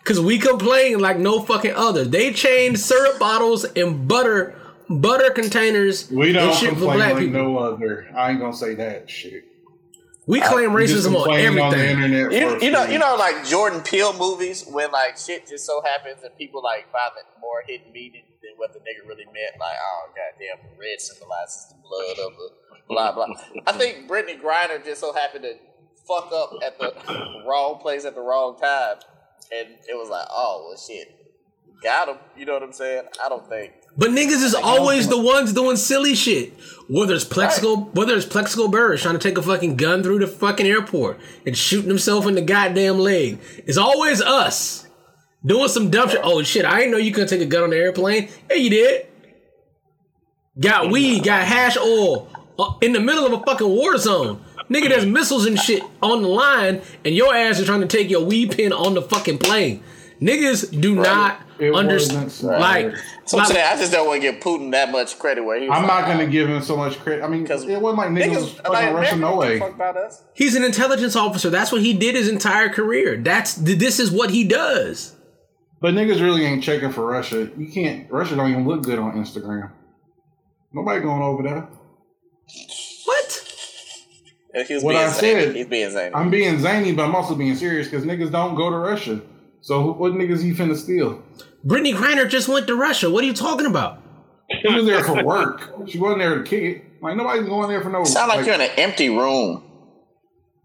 [0.03, 2.03] Cause we complain like no fucking other.
[2.05, 4.55] They changed syrup bottles and butter
[4.89, 7.43] butter containers We don't shit for complain black like people.
[7.43, 8.07] no other.
[8.15, 9.43] I ain't gonna say that shit.
[10.27, 11.59] we uh, claim We just racism on everything.
[11.63, 12.31] on the internet.
[12.31, 16.23] You, you know, you know, like Jordan Peele movies when like shit just so happens
[16.23, 19.59] and people like find it more hidden meaning than what the nigga really meant.
[19.59, 22.49] Like, oh goddamn, the red symbolizes the blood of the
[22.87, 23.27] blah blah.
[23.67, 25.53] I think Brittney Griner just so happened to
[26.07, 28.97] fuck up at the wrong place at the wrong time,
[29.51, 31.07] and it was like, oh well, shit,
[31.81, 32.17] got him.
[32.37, 33.03] You know what I'm saying?
[33.23, 33.73] I don't think.
[33.97, 36.53] But niggas is always the ones doing silly shit.
[36.89, 40.27] Whether it's Plaxico, whether it's Plaxico Burress trying to take a fucking gun through the
[40.27, 43.39] fucking airport and shooting himself in the goddamn leg.
[43.65, 44.87] It's always us
[45.45, 46.21] doing some dumb shit.
[46.23, 48.29] Oh shit, I didn't know you could take a gun on the airplane.
[48.49, 49.07] Yeah, you did.
[50.59, 54.43] Got weed, got hash oil uh, in the middle of a fucking war zone.
[54.69, 58.09] Nigga, there's missiles and shit on the line, and your ass is trying to take
[58.09, 59.83] your weed pin on the fucking plane.
[60.21, 62.31] Niggas do not It wasn't understand.
[62.31, 62.59] smart.
[62.59, 65.43] Like, So I'm like- saying I just don't want to give Putin that much credit
[65.43, 65.67] where he.
[65.69, 67.23] Was I'm like, not gonna oh, give him so much credit.
[67.23, 69.55] I mean, because it wasn't like niggas, was Niggas, fucking like, Russia no way.
[69.55, 70.23] a fuck about us.
[70.33, 71.49] He's an intelligence officer.
[71.49, 73.17] That's what he did his entire career.
[73.17, 75.15] That's this is what he does.
[75.81, 77.49] But niggas really ain't checking for Russia.
[77.57, 78.09] You can't.
[78.11, 79.71] Russia don't even look good on Instagram.
[80.73, 81.67] Nobody going over there.
[83.05, 83.47] What?
[84.53, 85.43] And He What being I zany.
[85.45, 86.15] said, He's being zany.
[86.15, 89.21] I'm being zany, but I'm also being serious because niggas don't go to Russia.
[89.65, 91.23] So who- what niggas he finna steal?
[91.65, 93.09] Brittney Griner just went to Russia.
[93.09, 93.97] What are you talking about?
[94.61, 95.71] She was there for work.
[95.87, 96.83] She wasn't there to kick it.
[97.01, 98.03] Like nobody's going there for no.
[98.03, 99.63] Sound like, you're in an empty room.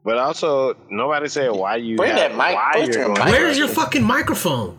[0.05, 1.97] But also, nobody said why you.
[1.97, 4.79] Bring have- that mic Why closer you're going Where's your fucking microphone?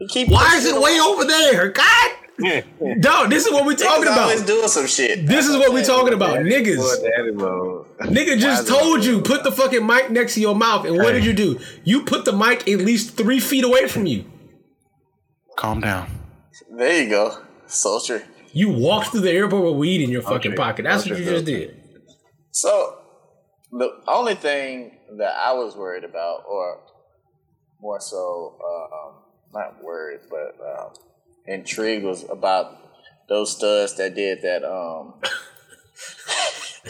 [0.00, 1.68] You keep Why is pushing it way over there?
[1.68, 2.10] God,
[3.00, 3.28] dog.
[3.30, 4.46] This is what we're talking Niggas always about.
[4.46, 5.26] doing some shit.
[5.26, 7.77] This is what we're talking about, Poor niggas.
[7.98, 8.18] Daddy mode.
[8.18, 10.84] Nigga just Why is it told you put the fucking mic next to your mouth,
[10.86, 11.58] and what did you do?
[11.84, 14.24] You put the mic at least three feet away from you.
[15.56, 16.08] Calm down.
[16.70, 17.42] There you go.
[17.66, 18.20] Social.
[18.52, 20.56] You walked through the airport with weed in your fucking Okay.
[20.56, 20.82] pocket.
[20.84, 21.76] That's what you just did.
[22.50, 22.98] So
[23.70, 26.80] the only thing that I was worried about, or
[27.80, 29.14] more so, uh, um,
[29.52, 30.92] not worried, but um,
[31.46, 32.76] intrigued, was about
[33.28, 34.64] those studs that did that.
[34.64, 35.14] Um,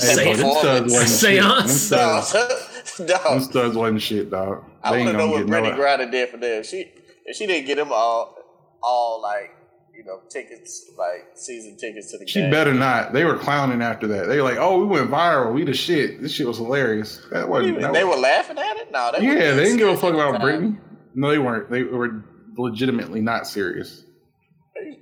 [0.00, 0.36] Seance.
[0.38, 0.60] performance.
[0.60, 1.08] Studs wasn't.
[1.08, 1.88] Seance.
[1.90, 3.38] Them no, studs, them no.
[3.40, 4.64] studs wasn't shit, dog.
[4.82, 5.82] I want to know what get Brittney no.
[5.82, 6.62] Griner did for them.
[6.62, 6.90] She
[7.26, 8.36] if she didn't get them all,
[8.82, 9.50] all like
[9.94, 12.48] you know tickets, like season tickets to the She game.
[12.48, 13.12] She better not.
[13.12, 14.26] They were clowning after that.
[14.28, 15.52] They were like, "Oh, we went viral.
[15.52, 16.22] We the shit.
[16.22, 17.80] This shit was hilarious." That wasn't.
[17.80, 18.92] that They was- were laughing at it.
[18.92, 20.40] No, they were yeah, they didn't give a fuck about Time.
[20.42, 20.78] Brittney.
[21.14, 21.70] No, they weren't.
[21.70, 22.24] They were
[22.56, 24.04] legitimately not serious.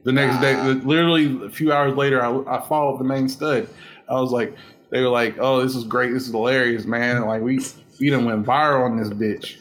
[0.05, 3.69] The next day, literally a few hours later, I, I followed the main stud.
[4.09, 4.55] I was like,
[4.91, 6.13] they were like, "Oh, this is great.
[6.13, 7.27] This is hilarious, man.
[7.27, 7.61] Like we
[8.01, 9.57] we done went viral on this bitch."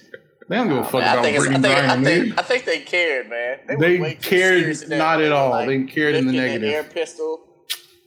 [0.47, 2.39] They don't give a fuck Man, I about think, it's, I, think, I, think.
[2.39, 3.59] I think they cared, man.
[3.67, 5.65] were They cared serious in that not at all.
[5.65, 6.69] They cared in the negative.
[6.71, 7.45] Air pistol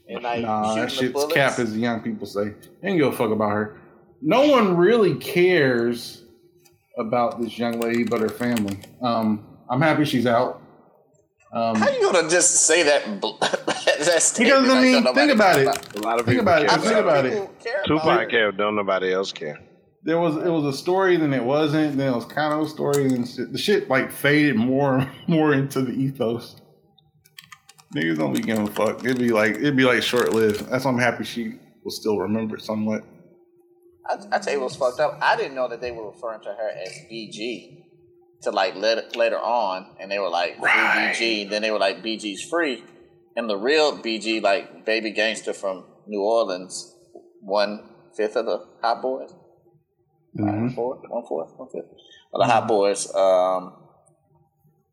[0.09, 2.55] and like Nah, that shit's cap, as the young people say.
[2.81, 3.81] They ain't give a fuck about her.
[4.23, 6.25] No one really cares
[6.97, 8.79] about this young lady but her family.
[9.03, 10.63] Um, I'm happy she's out.
[11.53, 13.21] Um, How you gonna just say that?
[13.21, 15.97] bl- that because I mean, think about care it.
[15.97, 16.69] A lot of Think people about it.
[16.69, 17.33] care I'm Think sure about it.
[17.33, 18.31] people care about Tupac it.
[18.31, 19.59] care, don't nobody else care.
[20.05, 22.69] There was it was a story, then it wasn't, then it was kind of a
[22.69, 26.57] story, and shit, the shit like faded more and more into the ethos.
[27.97, 29.03] Niggas don't be giving a fuck.
[29.05, 30.67] It'd be like it'd be like short lived.
[30.69, 33.03] That's why I'm happy she will still remember somewhat.
[34.07, 35.19] I, I tell you what's fucked up.
[35.23, 37.85] I didn't know that they were referring to her as BG
[38.43, 41.51] to like later later on, and they were like free BG.
[41.51, 42.85] Then they were like BG's free,
[43.37, 46.95] and the real BG, like Baby Gangster from New Orleans,
[47.41, 49.31] one fifth of the Hot Boys,
[50.33, 51.91] one fourth, one fourth, one fifth
[52.33, 53.13] of the Hot Boys.
[53.15, 53.75] Um,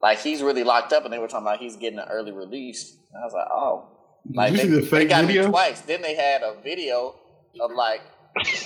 [0.01, 2.97] like he's really locked up, and they were talking about he's getting an early release.
[3.13, 3.91] And I was like, oh.
[4.33, 5.43] Like they, the they got video?
[5.43, 5.81] me twice.
[5.81, 7.13] Then they had a video
[7.61, 8.01] of like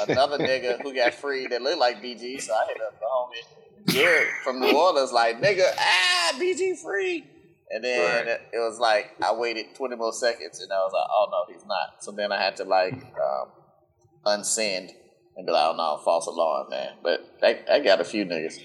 [0.07, 2.41] another nigga who got free that looked like BG.
[2.41, 7.25] So I hit up the homie Jared from New Orleans, like nigga, ah, BG free.
[7.71, 11.07] And then it, it was like I waited twenty more seconds, and I was like,
[11.09, 12.03] oh no, he's not.
[12.03, 13.51] So then I had to like um,
[14.25, 14.91] unsend
[15.39, 18.59] and be like, "Oh no, false alarm, man." But I, I got a few niggas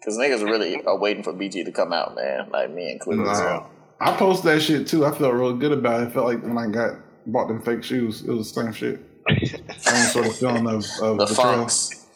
[0.00, 2.50] because niggas really are waiting for BG to come out, man.
[2.50, 3.24] Like me included.
[3.24, 3.66] Nah, So.
[4.00, 5.06] I posted that shit too.
[5.06, 6.08] I felt real good about it.
[6.08, 9.00] I felt like when I got bought them fake shoes, it was the same shit.
[9.76, 11.58] Same sort of feeling of, of The betrayal.
[11.58, 12.06] Funks.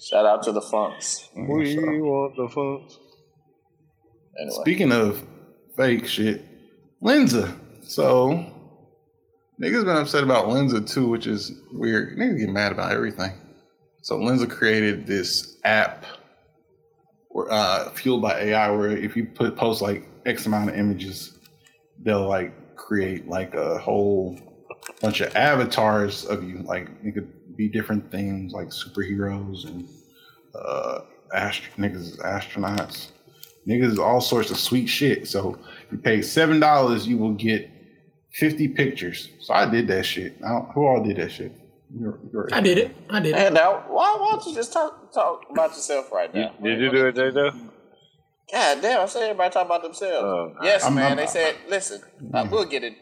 [0.00, 1.28] Shout out to the Funks.
[1.34, 2.98] We want the funds.
[4.40, 5.26] Anyway, Speaking of
[5.76, 6.44] fake shit,
[7.02, 7.58] Lensa.
[7.82, 8.46] So
[9.60, 12.16] niggas been upset about Lensa too, which is weird.
[12.16, 13.32] Niggas get mad about everything.
[14.02, 16.04] So Lensa created this app
[17.30, 21.36] where, uh, fueled by AI where if you put post like X amount of images,
[22.02, 24.38] they'll like create like a whole
[25.02, 26.58] bunch of avatars of you.
[26.58, 29.86] Like you could be different things like superheroes and
[30.54, 31.00] uh
[31.34, 33.08] ast- niggas is astronauts.
[33.66, 35.28] Niggas is all sorts of sweet shit.
[35.28, 37.68] So if you pay seven dollars, you will get
[38.32, 39.28] fifty pictures.
[39.40, 40.38] So I did that shit.
[40.42, 41.52] I who all did that shit?
[41.98, 42.96] You're, you're, I did it.
[43.10, 43.38] I did it.
[43.38, 46.52] and now why, why don't you just talk talk about yourself right now?
[46.62, 47.50] Did you do it, J Joe?
[48.52, 50.24] God damn, I said everybody talking about themselves.
[50.24, 51.04] Oh, yes, I'm- man.
[51.08, 52.00] I'm- they said, listen,
[52.32, 52.94] uh, we'll get it.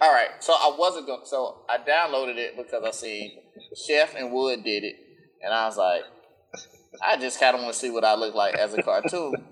[0.00, 1.20] All right, so I wasn't going.
[1.22, 3.32] to So I downloaded it because I seen
[3.86, 4.94] Chef and Wood did it,
[5.42, 6.02] and I was like,
[7.04, 9.34] I just kind of want to see what I look like as a cartoon.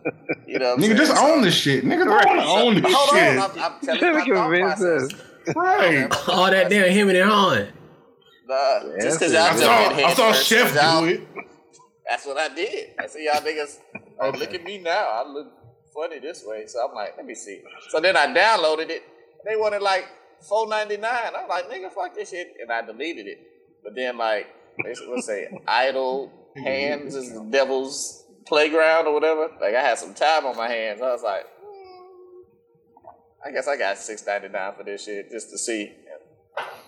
[0.49, 0.97] You know, what I'm Nigga, saying?
[0.99, 1.85] just So- own this shit.
[1.85, 3.37] Nigga, don't want to own this Hold shit.
[3.39, 5.21] on, I'm, I'm telling you my thought process.
[5.57, 6.29] right.
[6.29, 7.69] All that damn him and Han.
[8.47, 9.71] Nah, just because That's y'all.
[9.71, 11.21] I saw, I saw first, Chef 'cause y'all- do it.
[12.09, 12.91] That's what I did.
[13.01, 13.79] I see y'all niggas.
[14.21, 14.93] Oh, look at me now.
[15.25, 15.49] I look
[15.93, 16.67] funny this way.
[16.69, 17.61] So I'm like, let me see.
[17.91, 19.03] So then I downloaded it.
[19.45, 20.07] They wanted like
[20.41, 21.33] four ninety nine.
[21.37, 23.39] I'm like, nigga, fuck this shit, and I deleted it.
[23.83, 24.47] But then like,
[24.85, 29.49] they would say, idle hands is the devil's playground or whatever.
[29.61, 31.01] Like I had some time on my hands.
[31.03, 33.09] I was like, hmm,
[33.45, 35.93] I guess I got six ninety nine for this shit just to see.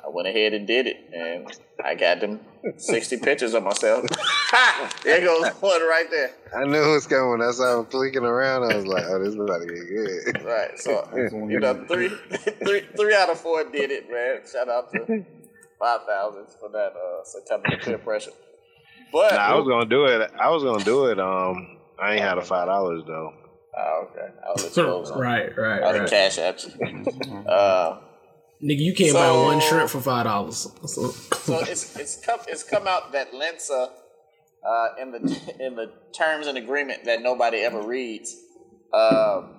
[0.08, 1.46] I went ahead and did it, and
[1.84, 2.40] I got them
[2.78, 4.06] sixty pictures of myself.
[5.04, 6.30] there goes one right there.
[6.56, 7.40] I knew it was coming.
[7.40, 8.72] That's why I was clicking around.
[8.72, 10.42] I was like, oh, this is about to get good.
[10.48, 10.78] Right.
[10.78, 14.40] So you know, three, three, three out of four did it, man.
[14.50, 15.24] Shout out to
[15.78, 18.30] five thousand for that uh, September peer pressure.
[19.12, 20.30] But Nah, I was gonna do it.
[20.40, 21.20] I was gonna do it.
[21.20, 23.34] Um, I ain't had a five dollars though.
[23.76, 26.08] oh, okay, I'll let right, right, I'll right.
[26.08, 27.44] cash at you.
[27.46, 28.00] Uh,
[28.62, 30.68] Nigga, you can't buy one shrimp for five dollars.
[30.86, 33.90] So, so it's it's come it's come out that Lensa,
[34.66, 38.34] uh, in the in the terms and agreement that nobody ever reads,
[38.92, 39.54] um,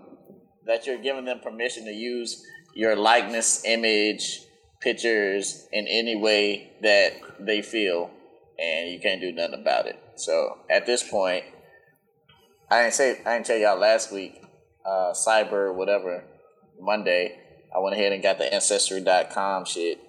[0.66, 2.44] that you're giving them permission to use
[2.76, 4.42] your likeness, image,
[4.82, 8.12] pictures in any way that they feel,
[8.58, 9.98] and you can't do nothing about it.
[10.16, 11.46] So at this point,
[12.70, 14.42] I didn't say I didn't tell y'all last week,
[14.86, 16.26] uh, cyber whatever
[16.78, 17.46] Monday.
[17.76, 20.00] I went ahead and got the ancestry.com shit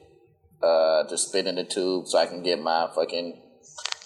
[0.62, 3.40] uh, to spit in the tube so I can get my fucking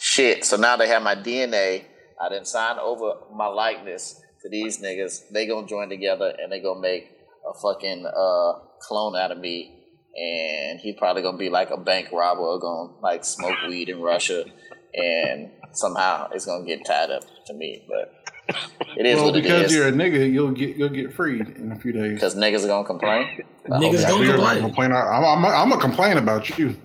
[0.01, 0.45] shit.
[0.45, 1.85] So now they have my DNA.
[2.21, 5.29] I didn't sign over my likeness to these niggas.
[5.33, 7.11] They gonna join together and they gonna make
[7.49, 9.81] a fucking uh, clone out of me.
[10.17, 14.45] And he probably gonna be like a bank robber gonna like smoke weed in Russia.
[14.95, 17.85] And somehow it's gonna get tied up to me.
[17.89, 18.13] But
[18.97, 19.73] it is Well, what it because is.
[19.75, 22.15] you're a nigga, you'll get you'll get freed in a few days.
[22.15, 23.43] Because niggas are gonna complain.
[23.71, 24.55] I hope Niggas y'all- don't You're complain.
[24.57, 24.93] gonna complain.
[24.93, 26.77] I'm, I'm, I'm gonna complain about you.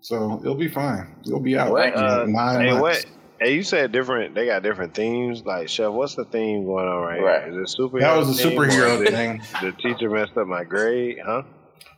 [0.00, 1.06] So it'll be fine.
[1.24, 1.70] You'll be out.
[1.70, 1.88] What?
[1.88, 2.80] in Uh, nine hey, months.
[2.80, 3.06] what?
[3.40, 4.34] Hey, you said different.
[4.34, 5.42] They got different themes.
[5.44, 7.44] Like, Chef, what's the theme going on right, Right.
[7.52, 7.62] here?
[7.62, 8.00] Is it superhero?
[8.00, 9.42] That was a superhero thing.
[9.60, 11.42] The teacher messed up my grade, huh?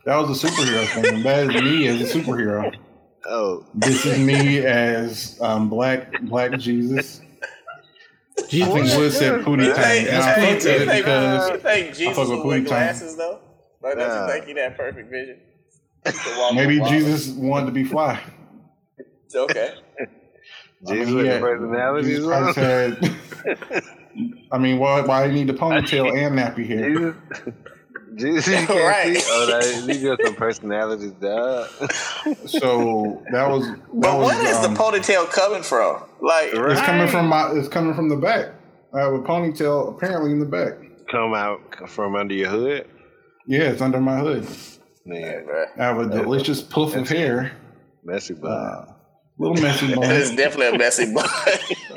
[0.07, 1.23] That was a superhero thing.
[1.23, 2.75] That is me as a superhero.
[3.27, 7.21] Oh, This is me as um, black black Jesus.
[8.39, 9.85] I think Wood said Pootie You Tang.
[9.85, 12.29] think, And I you fucked think, with it you because think, you think Jesus fuck
[12.29, 12.65] with Pootie Tang.
[12.65, 13.39] glasses though?
[13.83, 14.27] Like, don't Nah.
[14.27, 15.41] you think he had perfect vision?
[16.05, 16.81] He could walk maybe.
[16.81, 18.21] Jesus wanted to be fly.
[19.35, 19.75] Okay.
[20.87, 22.53] Jesus he with the had- personalities Jesus on.
[22.55, 23.85] Christ had-
[24.53, 26.89] I mean, why why do you need the ponytail and nappy hair?
[26.91, 27.15] Jesus,
[28.17, 29.17] Jesus, you can't Right.
[29.17, 29.31] see.
[29.31, 31.69] Oh, that, these just some personalities, dog.
[32.47, 36.03] So that was that But was where is um, the ponytail coming from?
[36.21, 37.51] Like, It's coming from my.
[37.53, 38.49] It's coming from the back.
[38.95, 40.73] I have a ponytail apparently in the back.
[41.11, 42.87] Come out from under your hood.
[43.47, 44.47] Yeah, it's under my hood.
[45.05, 45.67] Man, bruh.
[45.79, 47.53] I have a delicious puff of hair.
[48.05, 48.49] messy bud.
[48.49, 48.94] Uh,
[49.39, 51.23] little messy it's definitely a messy boy.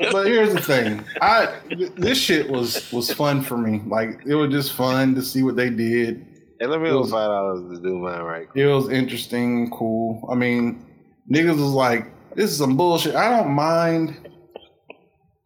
[0.12, 1.04] but here's the thing.
[1.20, 1.54] I
[1.96, 3.82] this shit was was fun for me.
[3.86, 6.26] Like it was just fun to see what they did.
[6.60, 8.48] hey, let me know five dollars to do mine right.
[8.54, 10.28] It was interesting, cool.
[10.30, 10.84] I mean,
[11.32, 13.14] niggas was like, this is some bullshit.
[13.14, 14.28] I don't mind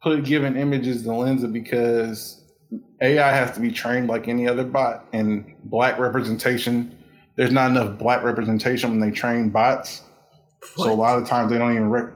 [0.03, 2.43] put giving images to Lensa because
[3.01, 6.99] AI has to be trained like any other bot, and black representation.
[7.37, 10.03] There's not enough black representation when they train bots.
[10.63, 12.13] So a lot of times they don't even rec-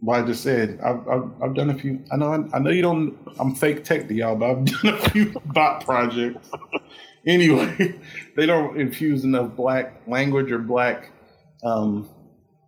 [0.00, 0.78] what I just said.
[0.82, 2.02] I've, I've, I've done a few.
[2.12, 2.48] I know.
[2.52, 3.18] I know you don't.
[3.38, 6.48] I'm fake tech to y'all, but I've done a few bot projects.
[7.26, 7.98] anyway,
[8.36, 11.10] they don't infuse enough black language or black
[11.64, 12.08] um,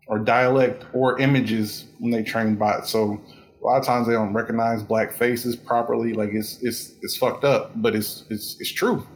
[0.09, 2.91] or dialect or images when they train bots.
[2.91, 3.21] So
[3.63, 6.13] a lot of times they don't recognize black faces properly.
[6.13, 9.07] Like it's it's it's fucked up, but it's it's it's true.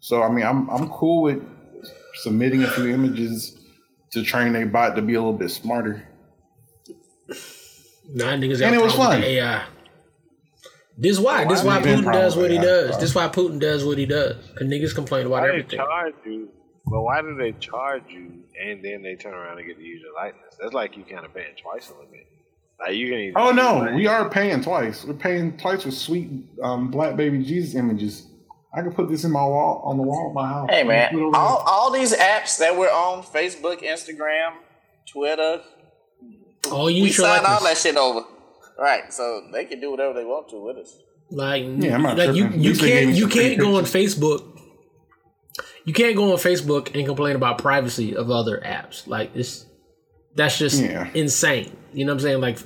[0.00, 1.42] So I mean, I'm I'm cool with
[2.14, 3.57] submitting a few images
[4.12, 6.06] to train a bot to be a little bit smarter.
[8.10, 9.22] Nah, niggas got And it was fun.
[9.22, 9.64] AI.
[10.96, 11.44] This why.
[11.44, 12.90] This why Why Putin does what he AI, does.
[12.92, 13.00] bro?
[13.00, 14.36] This why Putin does what he does.
[14.56, 15.78] Cause niggas complain about Why they everything.
[15.78, 16.48] charge you?
[16.86, 20.00] But why do they charge you and then they turn around and get to use
[20.00, 20.56] your likeness?
[20.60, 22.26] That's like you kind of paying twice a little bit.
[22.80, 23.32] Like you can.
[23.36, 25.04] Oh no, we are paying twice.
[25.04, 26.30] We're paying twice for sweet
[26.62, 28.26] um, black baby Jesus images.
[28.78, 30.68] I can put this in my wall on the wall of my house.
[30.70, 34.52] Hey man, all, all these apps that we're on Facebook, Instagram,
[35.10, 35.62] Twitter,
[36.66, 37.62] oh, All we you your sign all likeness.
[37.82, 38.20] that shit over.
[38.78, 40.96] Right, so they can do whatever they want to with us.
[41.30, 42.58] Like, Yeah, I'm not like you, tripping.
[42.60, 43.84] At you least they gave can't you can't go on.
[43.84, 44.44] Facebook.
[45.84, 49.06] You can't go on Facebook and complain about privacy of other apps.
[49.06, 49.66] Like this,
[50.36, 51.08] that's just Yeah.
[51.14, 51.76] insane.
[51.92, 52.40] You know what I'm saying?
[52.40, 52.58] Like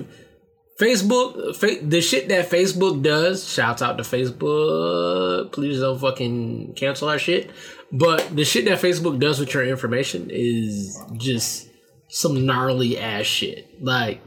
[0.83, 3.49] Facebook, fa- the shit that Facebook does.
[3.49, 5.53] Shouts out to Facebook.
[5.53, 7.51] Please don't fucking cancel our shit.
[7.93, 11.69] But the shit that Facebook does with your information is just
[12.09, 13.81] some gnarly ass shit.
[13.81, 14.21] Like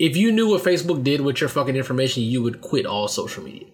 [0.00, 3.44] if you knew what Facebook did with your fucking information, you would quit all social
[3.44, 3.68] media.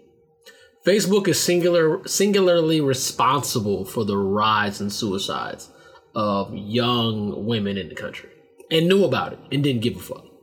[0.87, 5.71] Facebook is singular singularly responsible for the rise in suicides
[6.15, 8.29] of young women in the country
[8.71, 10.34] and knew about it and didn't give a fuck.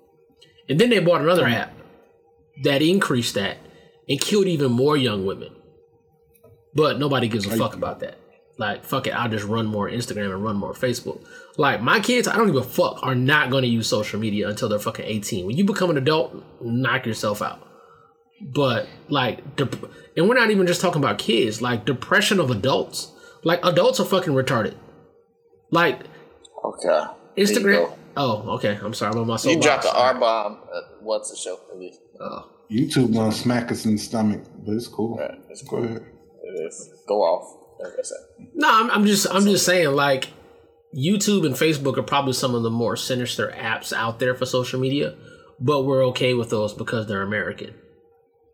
[0.69, 1.73] And then they bought another app
[2.63, 3.57] that increased that
[4.07, 5.53] and killed even more young women.
[6.73, 8.17] But nobody gives a fuck about that.
[8.57, 11.25] Like, fuck it, I'll just run more Instagram and run more Facebook.
[11.57, 14.47] Like, my kids, I don't give a fuck, are not going to use social media
[14.47, 15.47] until they're fucking 18.
[15.47, 17.67] When you become an adult, knock yourself out.
[18.41, 23.11] But, like, dep- and we're not even just talking about kids, like, depression of adults.
[23.43, 24.75] Like, adults are fucking retarded.
[25.71, 26.01] Like,
[26.63, 26.87] Okay.
[26.87, 27.93] There you Instagram.
[28.15, 28.21] Go.
[28.45, 28.79] Oh, okay.
[28.81, 29.13] I'm sorry.
[29.13, 30.59] I'm on my You, dropped the R bomb
[31.01, 31.99] once the show at least.
[32.19, 32.51] Oh.
[32.71, 35.17] YouTube gonna smack us in the stomach, but it's cool.
[35.17, 35.83] Right, it's cool.
[35.83, 36.05] ahead.
[36.43, 36.89] It is.
[37.07, 37.57] Go off.
[37.79, 38.17] Like I said.
[38.53, 40.29] No, I'm, I'm just I'm just saying like
[40.95, 44.79] YouTube and Facebook are probably some of the more sinister apps out there for social
[44.79, 45.15] media,
[45.59, 47.73] but we're okay with those because they're American.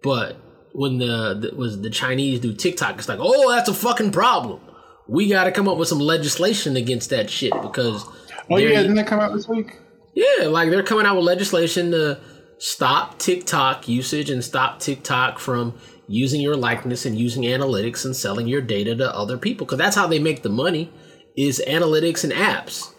[0.02, 0.38] But
[0.74, 4.62] when the, the was the Chinese do TikTok, it's like, oh, that's a fucking problem.
[5.08, 8.06] We got to come up with some legislation against that shit because
[8.50, 9.78] Oh yeah, didn't that come out this week?
[10.18, 12.20] yeah, like they're coming out with legislation to
[12.58, 18.48] stop TikTok usage and stop TikTok from using your likeness and using analytics and selling
[18.48, 20.92] your data to other people because that's how they make the money
[21.36, 22.92] is analytics and apps.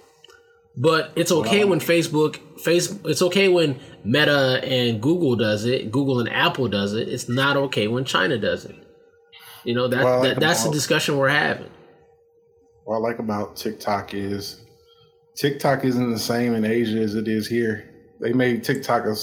[0.76, 6.20] But it's okay when Facebook face it's okay when Meta and Google does it, Google
[6.20, 7.08] and Apple does it.
[7.08, 8.76] It's not okay when China does it.
[9.64, 11.68] You know that, well, that that's the discussion we're having.
[12.84, 14.60] What I like about TikTok is
[15.38, 17.88] TikTok isn't the same in Asia as it is here.
[18.20, 19.14] They made TikTok a,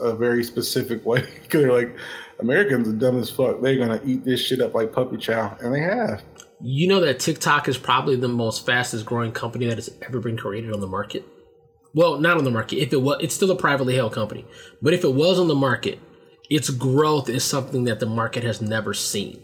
[0.00, 1.22] a very specific way.
[1.22, 1.96] 'Cause they're like,
[2.38, 3.60] Americans are dumb as fuck.
[3.60, 6.22] They're gonna eat this shit up like puppy chow, and they have.
[6.60, 10.36] You know that TikTok is probably the most fastest growing company that has ever been
[10.36, 11.24] created on the market.
[11.92, 12.78] Well, not on the market.
[12.78, 14.46] If it was, it's still a privately held company.
[14.80, 15.98] But if it was on the market,
[16.48, 19.42] its growth is something that the market has never seen.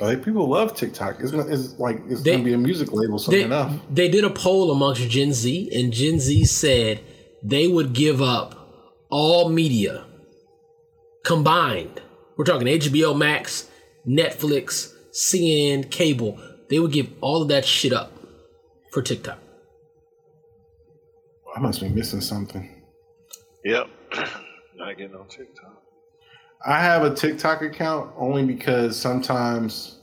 [0.00, 1.16] Like people love TikTok.
[1.20, 3.72] It's, not, it's like it's They- gonna be a music label soon They, enough.
[3.90, 7.00] they did a poll amongst Gen Z, and Gen Z said
[7.42, 8.54] they would give up
[9.10, 10.04] all media
[11.24, 12.00] combined.
[12.36, 13.68] We're talking HBO Max,
[14.06, 16.38] Netflix, CNN, cable.
[16.70, 18.12] They would give all of that shit up
[18.92, 19.38] for TikTok.
[21.56, 22.82] I must be missing something.
[23.64, 23.88] Yep.
[24.76, 25.82] Not getting on TikTok.
[26.66, 29.98] I have a TikTok account only because sometimes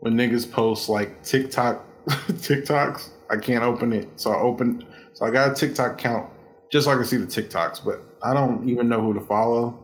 [0.00, 4.08] when niggas post like TikTok TikToks, I can't open it.
[4.16, 6.30] So I open so I got a TikTok account
[6.72, 9.80] just so I can see the TikToks, but I don't even know who to follow.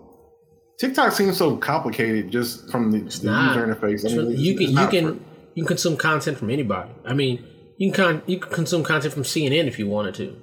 [0.79, 4.11] TikTok seems so complicated just from the, the user interface.
[4.11, 6.91] I mean, you can you can for- you can consume content from anybody.
[7.05, 7.45] I mean,
[7.77, 10.37] you can con- you can consume content from CNN if you wanted to.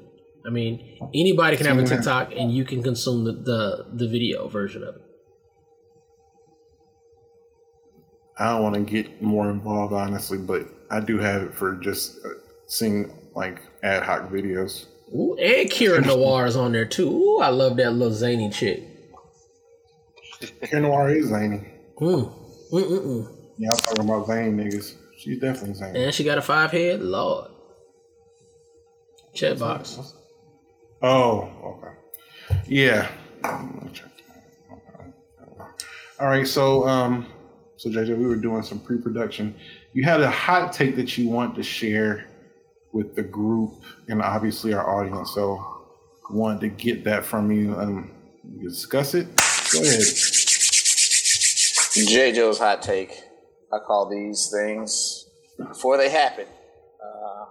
[0.45, 4.47] I mean, anybody can have a TikTok and you can consume the, the the video
[4.47, 5.01] version of it.
[8.39, 12.17] I don't want to get more involved, honestly, but I do have it for just
[12.25, 12.29] uh,
[12.67, 14.85] seeing like ad hoc videos.
[15.13, 17.09] Ooh, and Kira Noir is on there too.
[17.09, 18.83] Ooh, I love that little zany chick.
[20.63, 21.65] Karen Noir is zany.
[21.99, 22.33] Mm.
[22.71, 23.33] Mm-mm-mm.
[23.57, 24.95] Yeah, I'm talking about zany niggas.
[25.17, 26.03] She's definitely zany.
[26.03, 27.01] And she got a five head.
[27.01, 27.51] Lord.
[29.33, 30.13] Chat box.
[31.01, 31.93] Oh, okay.
[32.67, 33.07] Yeah.
[36.19, 36.47] All right.
[36.47, 37.27] So, um,
[37.77, 39.55] so JJ, we were doing some pre-production.
[39.93, 42.25] You had a hot take that you want to share
[42.91, 45.31] with the group and obviously our audience.
[45.33, 45.77] So,
[46.29, 48.09] wanted to get that from you and
[48.61, 49.27] discuss it.
[49.71, 50.03] Go ahead.
[51.93, 52.31] J.
[52.31, 53.11] Joe's hot take.
[53.71, 55.25] I call these things
[55.57, 56.45] before they happen.
[57.03, 57.45] Uh,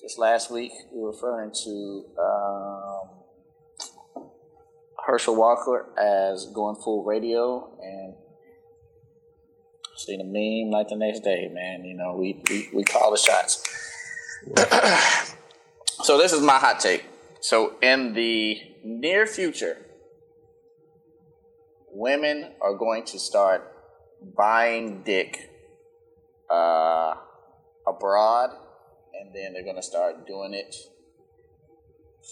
[0.00, 3.08] just last week, we were referring to um,
[5.04, 8.07] Herschel Walker as going full radio, and
[9.98, 11.84] seen a meme like the next day, man.
[11.84, 13.62] You know, we, we, we call the shots.
[16.04, 17.04] so, this is my hot take.
[17.40, 19.76] So, in the near future,
[21.90, 23.72] women are going to start
[24.36, 25.50] buying dick
[26.50, 27.14] uh,
[27.86, 28.50] abroad,
[29.14, 30.74] and then they're going to start doing it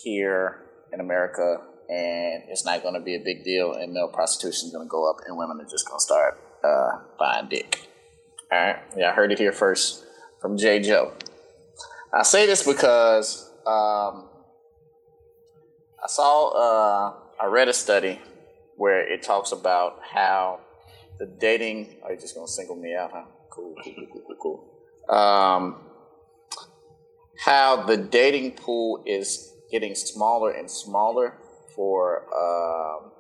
[0.03, 0.62] here
[0.93, 1.59] in America,
[1.89, 4.91] and it's not going to be a big deal, and male prostitution is going to
[4.91, 7.89] go up, and women are just going to start uh, buying dick.
[8.51, 10.05] All right, yeah, I heard it here first
[10.41, 10.81] from J.
[10.81, 11.12] Joe.
[12.12, 14.29] I say this because um,
[16.03, 18.21] I saw, uh, I read a study
[18.77, 20.61] where it talks about how
[21.19, 21.97] the dating.
[22.03, 23.11] Are you just gonna single me out?
[23.12, 23.25] Huh?
[23.51, 24.73] Cool, cool, cool, cool.
[25.09, 25.17] cool.
[25.17, 25.81] Um,
[27.39, 31.39] how the dating pool is getting smaller and smaller
[31.75, 33.12] for um,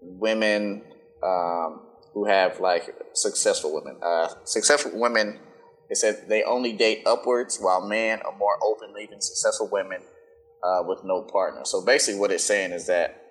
[0.00, 0.82] women
[1.22, 3.98] um, who have like successful women.
[4.02, 5.40] Uh, successful women.
[5.88, 10.02] They said they only date upwards, while men are more open, leaving successful women
[10.62, 11.62] uh, with no partner.
[11.64, 13.22] So basically, what it's saying is that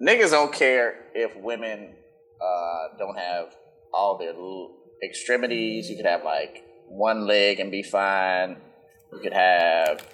[0.00, 1.94] niggas don't care if women
[2.40, 3.56] uh, don't have
[3.92, 4.34] all their
[5.08, 5.88] extremities.
[5.88, 8.56] You could have like one leg and be fine.
[9.12, 10.06] You could have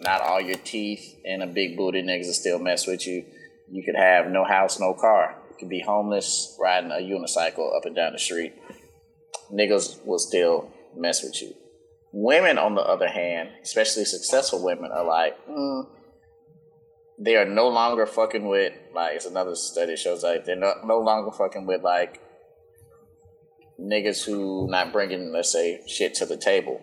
[0.00, 3.24] not all your teeth and a big booty niggas still mess with you.
[3.70, 5.36] You could have no house, no car.
[5.58, 8.54] Could be homeless, riding a unicycle up and down the street.
[9.52, 11.54] Niggas will still mess with you.
[12.12, 15.86] Women, on the other hand, especially successful women, are like, mm,
[17.18, 20.98] they are no longer fucking with like it's another study shows like they're no, no
[20.98, 22.20] longer fucking with like
[23.80, 26.80] niggas who not bringing let's say shit to the table.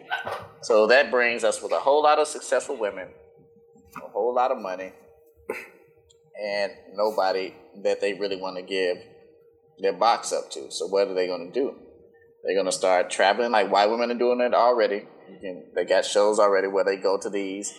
[0.62, 3.10] So that brings us with a whole lot of successful women,
[3.98, 4.94] a whole lot of money,
[6.42, 7.54] and nobody
[7.84, 8.98] that they really want to give
[9.80, 10.72] their box up to.
[10.72, 11.76] So what are they going to do?
[12.44, 15.08] They're going to start traveling like white women are doing it already.
[15.42, 17.74] Can, they got shows already where they go to these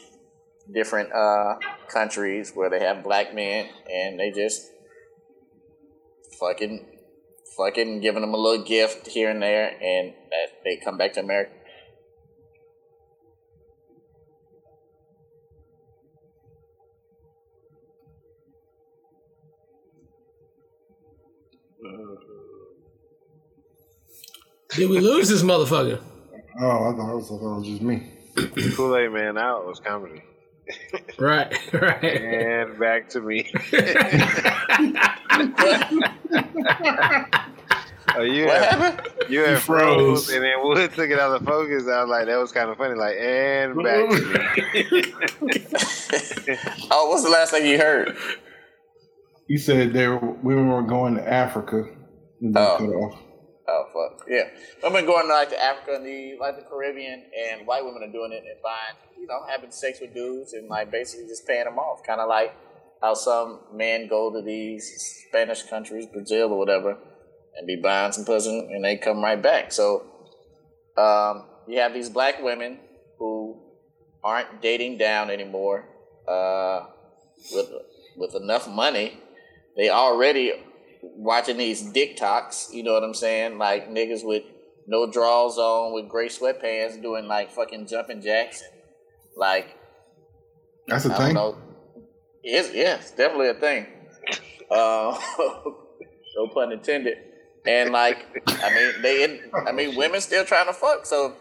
[0.73, 1.57] different uh,
[1.89, 4.71] countries where they have black men and they just
[6.41, 6.87] fucking
[7.57, 10.15] fucking giving them a little gift here and there and
[10.65, 11.53] they come back to America.
[24.71, 26.01] Did we lose this motherfucker?
[26.61, 28.11] Oh, I thought it was, I thought it was just me.
[28.77, 30.23] Kool Aid Man out was comedy.
[31.19, 32.03] Right, right.
[32.03, 33.51] And back to me.
[38.17, 39.31] oh, you What have, happened?
[39.31, 40.27] you have froze.
[40.27, 41.87] froze, and then Wood took it out of focus.
[41.87, 42.95] I was like, that was kind of funny.
[42.95, 44.21] Like, and back to
[44.73, 45.05] me.
[46.91, 48.17] Oh, what's the last thing you heard?
[49.47, 51.85] You said there women were going to Africa.
[52.57, 53.19] Oh.
[53.67, 54.45] Oh fuck yeah!
[54.83, 58.33] Women going like to Africa and the like the Caribbean, and white women are doing
[58.33, 61.79] it and buying, you know, having sex with dudes and like basically just paying them
[61.79, 62.55] off, kind of like
[63.01, 66.99] how some men go to these Spanish countries, Brazil or whatever,
[67.57, 69.73] and be buying some pussy, and they come right back.
[69.73, 70.05] So
[70.99, 72.79] um, you have these black women
[73.19, 73.63] who
[74.23, 75.89] aren't dating down anymore
[76.29, 76.87] uh,
[77.53, 77.73] with
[78.17, 79.21] with enough money.
[79.77, 80.53] They already
[81.03, 83.59] watching these dick talks, you know what I'm saying?
[83.59, 84.45] Like niggas with
[84.87, 88.63] no draws on, with gray sweatpants, doing like fucking jumping jacks,
[89.37, 89.77] like
[90.87, 91.35] That's a I thing.
[91.35, 91.59] don't know.
[92.43, 93.87] It's, yeah, it's definitely a thing.
[94.71, 95.19] Uh,
[96.37, 97.17] no pun intended.
[97.67, 101.07] And like, I mean, they, I mean, women still trying to fuck.
[101.07, 101.35] So,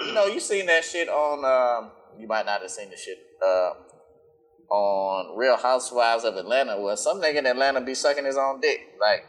[0.00, 1.44] you know, you seen that shit on.
[1.44, 3.70] Um, you might not have seen the shit uh,
[4.70, 8.80] on Real Housewives of Atlanta, where some nigga in Atlanta be sucking his own dick.
[9.00, 9.24] Like,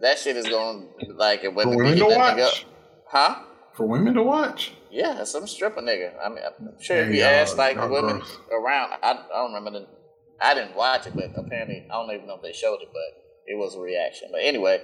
[0.00, 2.66] that shit is going like For when women to watch.
[3.08, 3.36] huh?
[3.76, 4.72] For women to watch.
[4.90, 6.12] Yeah, some stripper nigga.
[6.24, 8.38] I mean, I'm sure if you y'all- ask like women gross.
[8.52, 9.86] around, I, I don't remember the.
[10.40, 13.22] I didn't watch it, but apparently I don't even know if they showed it, but
[13.46, 14.28] it was a reaction.
[14.32, 14.82] But anyway,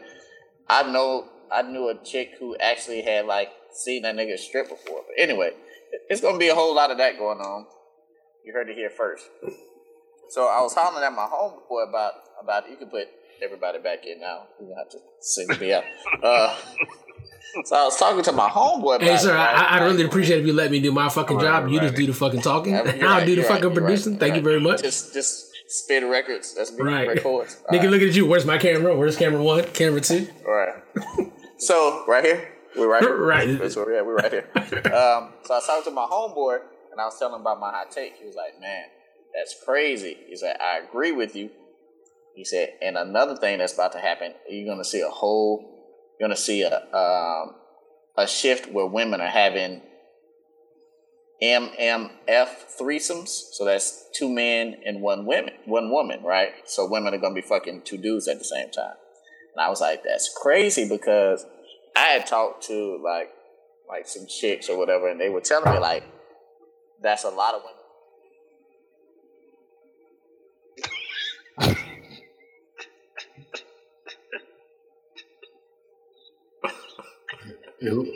[0.69, 5.03] I know I knew a chick who actually had like seen that nigga strip before.
[5.07, 5.51] But anyway,
[6.09, 7.67] it's gonna be a whole lot of that going on.
[8.45, 9.29] You heard it here first.
[10.31, 13.09] So I was hollering at my homeboy about about you can put
[13.43, 14.45] everybody back in now.
[14.61, 15.85] You don't have to single me out.
[16.23, 19.55] Uh, so I was talking to my homeboy about Hey, sir, it, right?
[19.57, 21.69] I, I Like, really appreciate if you let me do my fucking Right, job.
[21.69, 22.75] You just do the fucking talking.
[22.75, 24.13] Yeah, I'll right, do the fucking right, producing.
[24.13, 24.83] right, Thank you very much.
[24.83, 26.55] Just just spin records.
[26.55, 26.85] That's me.
[26.85, 27.09] Right.
[27.09, 27.59] Records.
[27.69, 27.91] All Nigga, right.
[27.91, 28.25] look at you.
[28.27, 28.97] Where's my camera?
[28.97, 29.65] Where's camera one?
[29.73, 30.29] Camera two?
[30.47, 30.75] All right.
[31.59, 33.17] so right here, we're right here.
[33.17, 33.59] Right.
[33.59, 34.07] That's where we're at.
[34.07, 34.49] We're right here.
[34.95, 36.61] Um, so I was talking to my homeboy,
[36.93, 38.15] and I was telling him about my hot take.
[38.21, 38.85] He was like, "Man,
[39.35, 41.51] that's crazy." He said, "I agree with you."
[42.35, 46.29] He said, "And another thing that's about to happen, you're gonna see a whole, you're
[46.29, 47.55] gonna see a um,
[48.17, 49.83] a shift where women are having
[51.43, 53.29] MMF threesomes.
[53.29, 56.53] So that's two men and one women, one woman, right?
[56.67, 58.97] So women are gonna be fucking two dudes at the same time."
[59.55, 61.47] And I was like, "That's crazy," because
[61.97, 63.31] I had talked to like
[63.89, 66.05] like some chicks or whatever, and they were telling me like
[67.03, 67.80] that's a lot of women.
[77.81, 78.15] You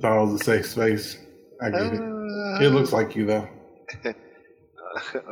[0.00, 1.18] thought it was a safe space.
[1.62, 2.00] I get it.
[2.00, 3.48] Uh, it looks like you though.
[4.04, 4.14] I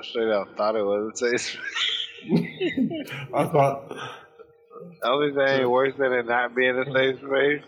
[0.02, 1.58] straight up thought it was a safe space.
[3.34, 3.96] I thought
[5.02, 7.62] Only thing worse than it not being a safe space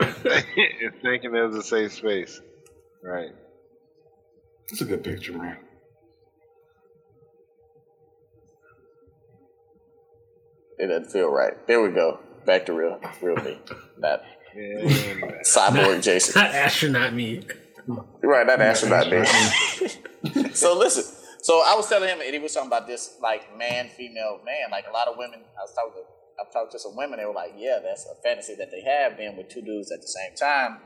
[0.80, 2.40] is thinking it was a safe space.
[3.02, 3.32] Right.
[4.70, 5.58] it's a good picture, man.
[10.84, 11.54] It doesn't feel right.
[11.66, 12.20] There we go.
[12.44, 13.58] Back to real, real me.
[14.00, 14.22] That
[14.54, 16.42] Yeah, cyborg Jason.
[16.42, 17.46] Not astronaut me.
[18.22, 19.24] Right, that astronaut man.
[20.52, 21.04] so listen.
[21.40, 24.70] So I was telling him, and he was talking about this like man, female, man.
[24.70, 25.40] Like a lot of women.
[25.58, 26.02] I was talking.
[26.02, 27.18] To, I've talked to some women.
[27.18, 30.02] They were like, "Yeah, that's a fantasy that they have, being with two dudes at
[30.02, 30.80] the same time."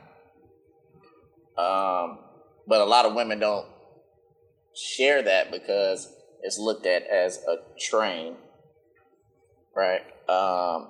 [1.57, 2.19] Um,
[2.67, 3.67] but a lot of women don't
[4.73, 8.37] share that because it's looked at as a train,
[9.75, 10.01] right?
[10.29, 10.89] Um,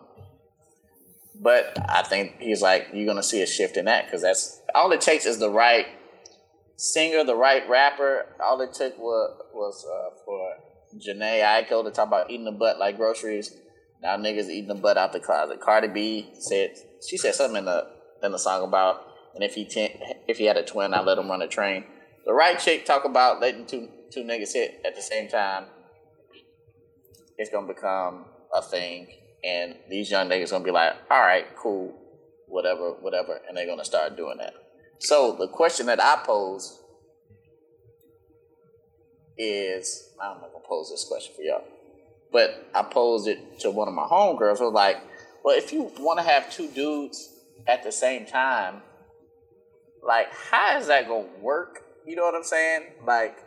[1.41, 4.91] but I think he's like, you're gonna see a shift in that because that's all
[4.91, 5.87] it takes is the right
[6.75, 8.25] singer, the right rapper.
[8.43, 10.55] All it took was was uh, for
[10.97, 13.55] Jhené Aiko to talk about eating the butt like groceries.
[14.01, 15.61] Now niggas eating the butt out the closet.
[15.61, 16.75] Cardi B said
[17.07, 17.87] she said something in the
[18.21, 19.05] in the song about
[19.35, 19.91] and if he ten,
[20.27, 21.85] if he had a twin, I let him run a train.
[22.25, 25.65] The right chick talk about letting two two niggas hit at the same time.
[27.37, 29.07] It's gonna become a thing,
[29.43, 31.93] and these young niggas gonna be like, all right, cool,
[32.47, 34.53] whatever, whatever, and they're gonna start doing that.
[34.99, 36.81] So the question that I pose
[39.37, 41.63] is, I'm not gonna pose this question for y'all,
[42.31, 44.59] but I posed it to one of my homegirls.
[44.59, 44.97] Was like,
[45.43, 47.29] well, if you want to have two dudes
[47.67, 48.81] at the same time,
[50.05, 51.83] like, how is that gonna work?
[52.05, 52.83] You know what I'm saying?
[53.05, 53.37] Like,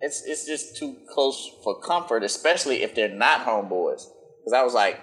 [0.00, 4.04] it's it's just too close for comfort, especially if they're not homeboys.
[4.40, 5.00] Because I was like,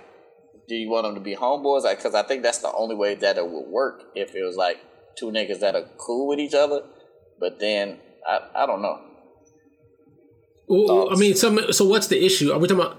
[0.67, 1.83] do you want them to be homeboys?
[1.83, 4.55] Like, because I think that's the only way that it would work if it was
[4.55, 4.77] like
[5.17, 6.81] two niggas that are cool with each other.
[7.39, 9.01] But then I I don't know.
[10.67, 12.51] Well, I mean, so so what's the issue?
[12.51, 12.97] Are we talking about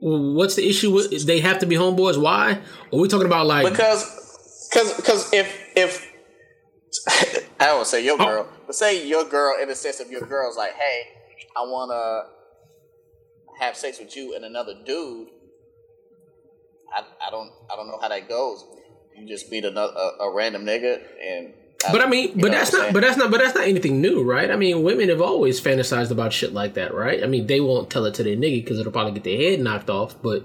[0.00, 0.92] what's the issue?
[0.92, 2.20] With, they have to be homeboys.
[2.20, 2.60] Why?
[2.90, 6.12] Or are we talking about like Because because because if if
[7.60, 8.24] I don't say your oh.
[8.24, 11.02] girl, but say your girl in the sense of your girl's like, hey,
[11.56, 15.28] I want to have sex with you and another dude.
[16.94, 18.64] I, I don't I don't know how that goes.
[19.16, 21.54] You just meet another a, a random nigga and.
[21.90, 24.52] But I mean, but that's not, but that's not, but that's not anything new, right?
[24.52, 27.24] I mean, women have always fantasized about shit like that, right?
[27.24, 29.58] I mean, they won't tell it to their nigga because it'll probably get their head
[29.58, 30.44] knocked off, but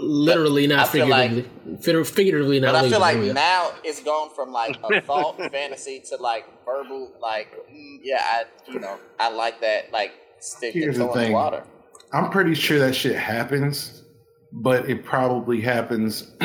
[0.00, 2.72] literally I not feel like- figuratively, figuratively, figuratively not.
[2.72, 3.32] But I feel like legally.
[3.34, 8.44] now it's gone from like a thought fantasy to like verbal, like mm, yeah, I
[8.70, 11.64] you know I like that, like stick Here's the the in the water.
[12.12, 14.04] I'm pretty sure that shit happens,
[14.52, 16.32] but it probably happens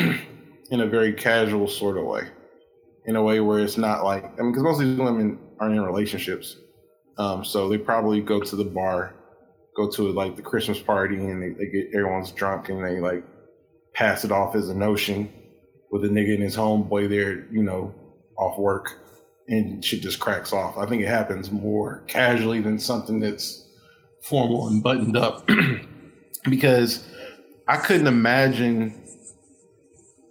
[0.70, 2.28] in a very casual sort of way,
[3.06, 5.74] in a way where it's not like I mean, because most of these women aren't
[5.74, 6.56] in relationships,
[7.18, 9.14] um, so they probably go to the bar,
[9.76, 13.24] go to like the Christmas party, and they, they get everyone's drunk and they like
[13.94, 15.32] pass it off as a notion
[15.90, 17.94] with a nigga and his homeboy there, you know,
[18.36, 18.98] off work,
[19.48, 20.76] and shit just cracks off.
[20.76, 23.66] I think it happens more casually than something that's
[24.22, 25.48] formal and buttoned up
[26.50, 27.06] because
[27.68, 29.00] I couldn't imagine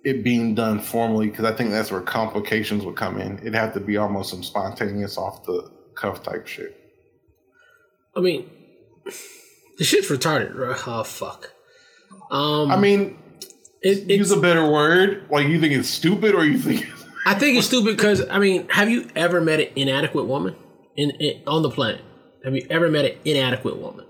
[0.03, 3.39] it being done formally because I think that's where complications would come in.
[3.39, 6.77] It'd have to be almost some spontaneous off the cuff type shit.
[8.15, 8.49] I mean,
[9.77, 10.55] the shit's retarded.
[10.55, 10.77] Right?
[10.85, 11.53] Oh fuck.
[12.31, 13.17] Um, I mean,
[13.83, 15.27] It, Use a better word.
[15.29, 16.87] Like you think it's stupid, or you think
[17.25, 20.55] I think it's stupid because I mean, have you ever met an inadequate woman
[20.95, 22.01] in, in on the planet?
[22.43, 24.05] Have you ever met an inadequate woman?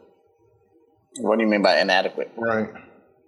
[1.20, 2.32] What do you mean by inadequate?
[2.38, 2.70] right?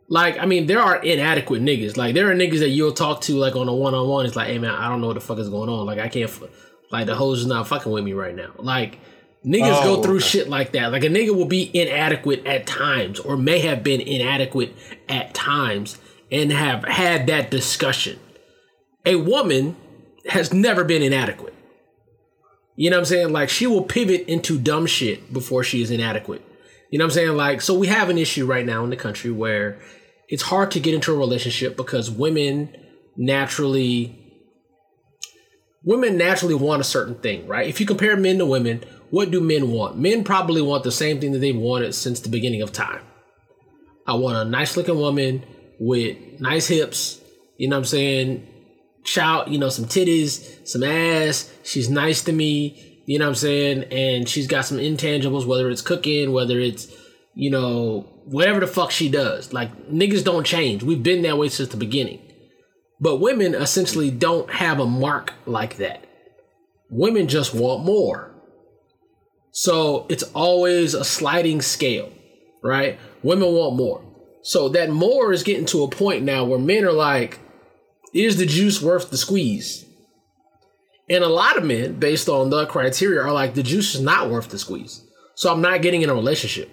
[0.08, 1.98] Like, I mean, there are inadequate niggas.
[1.98, 4.26] Like, there are niggas that you'll talk to like on a one on one.
[4.28, 5.86] It's like, hey man, I don't know what the fuck is going on.
[5.86, 6.30] Like, I can't.
[6.30, 6.44] F-
[6.92, 8.52] like, the hoes is not fucking with me right now.
[8.60, 9.00] Like,
[9.44, 10.26] niggas Oh, go through okay.
[10.26, 10.92] shit like that.
[10.92, 14.76] Like, a nigga will be inadequate at times, or may have been inadequate
[15.10, 15.98] at times,
[16.32, 18.20] and have had that discussion.
[19.06, 19.76] A woman
[20.28, 21.54] has never been inadequate.
[22.76, 23.32] You know what I'm saying?
[23.32, 26.44] Like, she will pivot into dumb shit before she is inadequate.
[26.92, 27.38] You know what I'm saying?
[27.38, 29.80] Like, so we have an issue right now in the country where
[30.28, 32.76] it's hard to get into a relationship because women
[33.16, 34.22] naturally
[35.86, 37.70] women naturally want a certain thing, right?
[37.70, 39.98] If you compare men to women, what do men want?
[39.98, 43.02] Men probably want the same thing that they've wanted since the beginning of time.
[44.08, 45.44] I want a nice looking woman
[45.80, 47.22] with nice hips,
[47.58, 48.48] you know what I'm saying?
[49.04, 51.52] Shout, you know, some titties, some ass.
[51.64, 53.84] She's nice to me, you know what I'm saying?
[53.92, 56.88] And she's got some intangibles, whether it's cooking, whether it's,
[57.36, 59.54] you know, whatever the fuck she does.
[59.54, 60.84] Like, niggas don't change.
[60.84, 62.22] We've been that way since the beginning.
[63.00, 66.06] But women essentially don't have a mark like that.
[66.90, 68.32] Women just want more.
[69.52, 72.12] So it's always a sliding scale,
[72.64, 73.00] right?
[73.24, 74.05] Women want more.
[74.46, 77.40] So that more is getting to a point now where men are like,
[78.14, 79.86] is the juice worth the squeeze?
[81.10, 84.30] And a lot of men, based on the criteria, are like, the juice is not
[84.30, 85.04] worth the squeeze.
[85.34, 86.70] So I'm not getting in a relationship.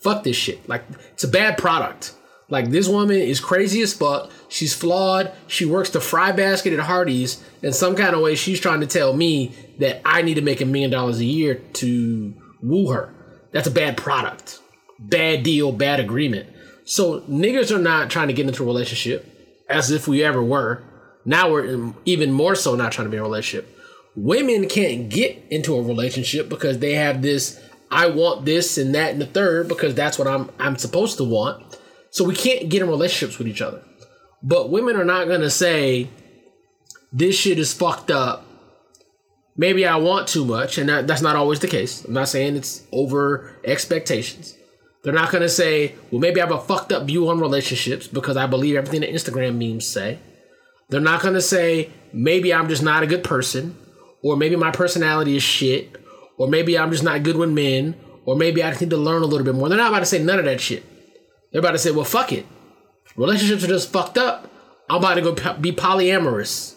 [0.00, 0.68] Fuck this shit.
[0.68, 0.82] Like,
[1.12, 2.14] it's a bad product.
[2.48, 4.32] Like, this woman is crazy as fuck.
[4.48, 5.30] She's flawed.
[5.46, 7.40] She works the fry basket at Hardee's.
[7.62, 10.60] In some kind of way, she's trying to tell me that I need to make
[10.60, 13.14] a million dollars a year to woo her.
[13.52, 14.58] That's a bad product.
[14.98, 16.48] Bad deal, bad agreement.
[16.90, 20.82] So, niggas are not trying to get into a relationship as if we ever were.
[21.26, 23.78] Now we're even more so not trying to be in a relationship.
[24.16, 27.60] Women can't get into a relationship because they have this
[27.90, 31.24] I want this and that and the third because that's what I'm I'm supposed to
[31.24, 31.78] want.
[32.08, 33.82] So we can't get in relationships with each other.
[34.42, 36.08] But women are not gonna say
[37.12, 38.46] this shit is fucked up.
[39.58, 42.06] Maybe I want too much, and that, that's not always the case.
[42.06, 44.54] I'm not saying it's over expectations.
[45.02, 48.36] They're not gonna say, well, maybe I have a fucked up view on relationships because
[48.36, 50.18] I believe everything that Instagram memes say.
[50.88, 53.76] They're not gonna say, maybe I'm just not a good person,
[54.22, 55.96] or maybe my personality is shit,
[56.36, 57.94] or maybe I'm just not good with men,
[58.24, 59.68] or maybe I need to learn a little bit more.
[59.68, 60.84] They're not about to say none of that shit.
[61.50, 62.46] They're about to say, well, fuck it.
[63.16, 64.50] Relationships are just fucked up.
[64.90, 66.74] I'm about to go be polyamorous.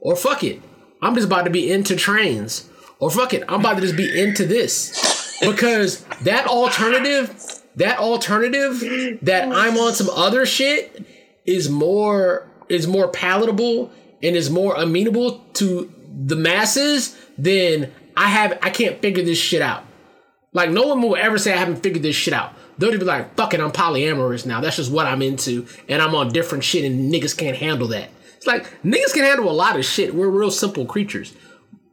[0.00, 0.62] Or fuck it.
[1.02, 2.68] I'm just about to be into trains.
[2.98, 3.44] Or fuck it.
[3.48, 5.13] I'm about to just be into this.
[5.40, 11.04] Because that alternative, that alternative that I'm on some other shit
[11.44, 13.90] is more is more palatable
[14.22, 15.92] and is more amenable to
[16.26, 19.84] the masses than I have I can't figure this shit out.
[20.52, 22.54] Like no one will ever say I haven't figured this shit out.
[22.78, 24.60] They'll be like, fuck it, I'm polyamorous now.
[24.60, 28.10] That's just what I'm into, and I'm on different shit, and niggas can't handle that.
[28.36, 30.14] It's like niggas can handle a lot of shit.
[30.14, 31.34] We're real simple creatures.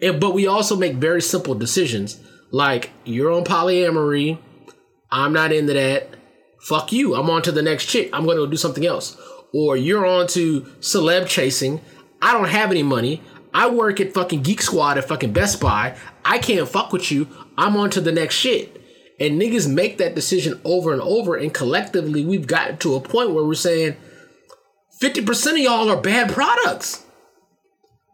[0.01, 2.19] And, but we also make very simple decisions.
[2.52, 4.38] Like, you're on polyamory,
[5.12, 6.10] I'm not into that.
[6.62, 7.16] Fuck you.
[7.16, 8.10] I'm on to the next chick.
[8.14, 9.18] I'm gonna go do something else.
[9.54, 11.82] Or you're on to celeb chasing.
[12.22, 13.22] I don't have any money.
[13.54, 15.97] I work at fucking Geek Squad at fucking Best Buy.
[16.24, 17.28] I can't fuck with you.
[17.58, 18.78] I'm on to the next shit.
[19.20, 23.32] And niggas make that decision over and over, and collectively we've gotten to a point
[23.32, 23.95] where we're saying
[25.02, 27.06] 50% of y'all are bad products.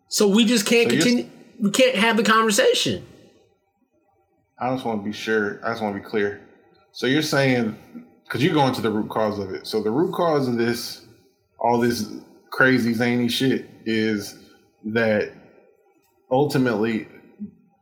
[0.10, 1.30] So we just can't So continue
[1.60, 3.06] we can't have the conversation.
[4.60, 5.60] I just want to be sure.
[5.64, 6.42] I just want to be clear.
[6.92, 7.78] So you're saying
[8.24, 9.68] because you're going to the root cause of it.
[9.68, 11.06] So the root cause of this,
[11.60, 12.12] all this
[12.52, 14.38] crazy zany shit, is
[14.86, 15.32] that
[16.32, 17.08] ultimately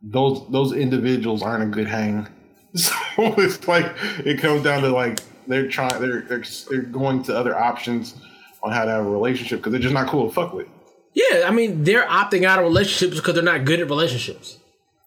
[0.03, 2.28] those those individuals aren't a good hang.
[2.78, 3.86] So it's like
[4.26, 8.15] it comes down to like they're trying they're they're, they're going to other options
[8.63, 10.67] on how to have a relationship because they're just not cool to fuck with.
[11.13, 14.59] Yeah, I mean, they're opting out of relationships because they're not good at relationships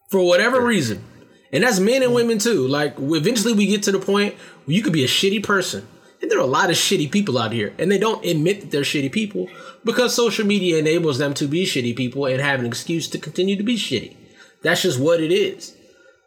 [0.09, 1.03] for whatever reason.
[1.51, 2.67] And that's men and women too.
[2.67, 4.35] Like, eventually we get to the point
[4.65, 5.87] where you could be a shitty person.
[6.21, 7.73] And there are a lot of shitty people out here.
[7.79, 9.47] And they don't admit that they're shitty people
[9.83, 13.55] because social media enables them to be shitty people and have an excuse to continue
[13.55, 14.15] to be shitty.
[14.61, 15.75] That's just what it is.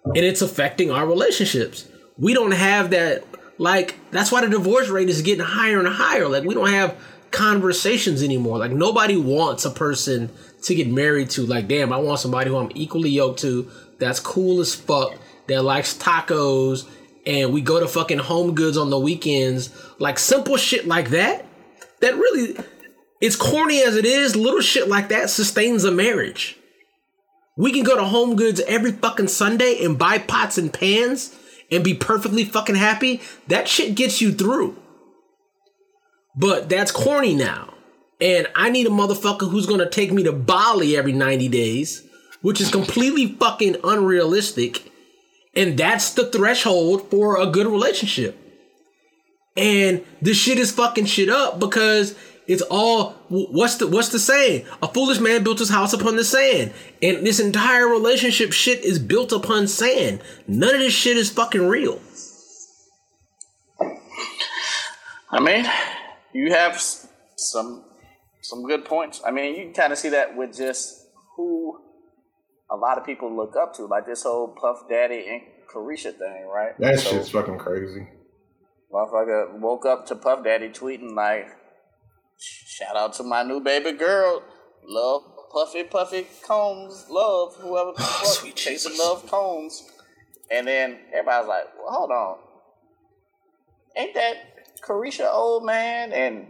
[0.05, 1.89] And it's affecting our relationships.
[2.17, 3.25] We don't have that,
[3.59, 6.29] like, that's why the divorce rate is getting higher and higher.
[6.29, 6.97] Like, we don't have
[7.31, 8.59] conversations anymore.
[8.59, 10.31] Like, nobody wants a person
[10.63, 11.47] to get married to.
[11.47, 13.71] Like, damn, I want somebody who I'm equally yoked to,
[14.03, 15.15] that's cool as fuck,
[15.47, 16.89] that likes tacos,
[17.27, 19.71] and we go to fucking home goods on the weekends.
[19.99, 21.47] Like, simple shit like that.
[22.01, 22.57] that really,
[23.21, 24.35] it's corny as it is.
[24.35, 26.59] Little shit like that sustains a marriage.
[27.57, 31.37] We can go to Home Goods every fucking Sunday and buy pots and pans
[31.71, 33.21] and be perfectly fucking happy.
[33.49, 34.77] That shit gets you through.
[36.35, 37.75] But that's corny now.
[38.21, 42.03] And I need a motherfucker who's gonna take me to Bali every 90 days,
[42.43, 44.91] which is completely fucking unrealistic.
[45.55, 48.39] And that's the threshold for a good relationship.
[49.57, 52.15] And this shit is fucking shit up because
[52.47, 54.67] it's all what's the what's the saying?
[54.83, 56.73] A foolish man built his house upon the sand.
[57.03, 60.23] And this entire relationship shit is built upon sand.
[60.49, 62.01] None of this shit is fucking real.
[65.31, 65.67] I mean,
[66.33, 66.81] you have
[67.37, 67.85] some
[68.41, 69.21] some good points.
[69.25, 71.81] I mean, you can kind of see that with just who
[72.73, 75.43] a lot of people look up to, like this whole Puff Daddy and
[75.73, 76.79] Caresha thing, right?
[76.79, 78.09] That So, shit's fucking crazy.
[78.93, 81.49] Motherfucker woke up to Puff Daddy tweeting like,
[82.39, 84.43] "Shout out to my new baby girl,
[84.85, 89.05] love Puffy Puffy Combs, love whoever the fuck sweet chasing Jesus.
[89.07, 89.91] love Combs."
[90.51, 92.39] And then everybody's like, well, "Hold on,
[93.97, 94.35] ain't that
[94.83, 96.49] Caresha old man?" And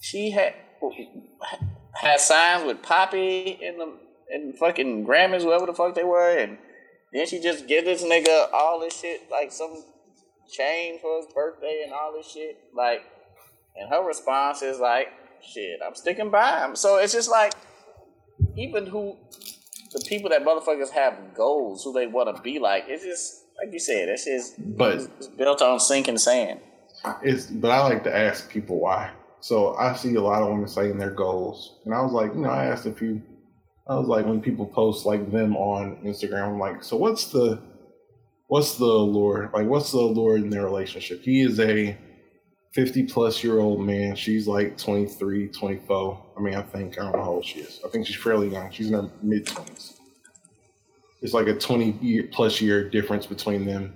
[0.00, 0.54] she had
[1.94, 3.92] had signs with Poppy in the
[4.30, 6.58] in fucking Grammys, whoever the fuck they were, and
[7.12, 9.84] then she just give this nigga all this shit like some
[10.52, 12.58] chain for his birthday and all this shit.
[12.74, 13.04] Like,
[13.76, 15.08] and her response is like,
[15.42, 17.52] "Shit, I'm sticking by him." So it's just like,
[18.56, 19.16] even who
[19.92, 23.72] the people that motherfuckers have goals, who they want to be like, it's just like
[23.72, 26.60] you said, it's just But it's built on sinking sand.
[27.22, 29.10] it's but I like to ask people why.
[29.40, 32.40] So I see a lot of women saying their goals, and I was like, you
[32.40, 33.22] know, I asked a few.
[33.86, 37.60] I was like, when people post like them on Instagram, I'm like, so what's the,
[38.46, 39.50] what's the allure?
[39.52, 41.22] Like, what's the allure in their relationship?
[41.22, 41.96] He is a
[42.72, 44.16] 50 plus year old man.
[44.16, 46.26] She's like 23, 24.
[46.36, 47.80] I mean, I think I don't know how old she is.
[47.84, 48.70] I think she's fairly young.
[48.70, 49.98] She's in her mid 20s.
[51.20, 53.94] It's like a 20 year plus year difference between them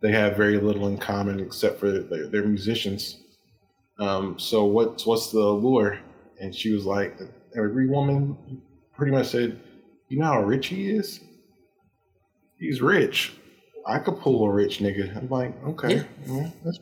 [0.00, 3.18] they have very little in common except for they're, they're musicians.
[3.98, 5.98] Um, so what's what's the allure?
[6.40, 7.18] And she was like,
[7.54, 8.36] every woman
[9.00, 9.58] pretty much said,
[10.08, 11.20] you know how rich he is.
[12.58, 13.32] He's rich.
[13.86, 15.16] I could pull a rich nigga.
[15.16, 16.04] I'm like, okay, Yeah.
[16.26, 16.78] yeah, that's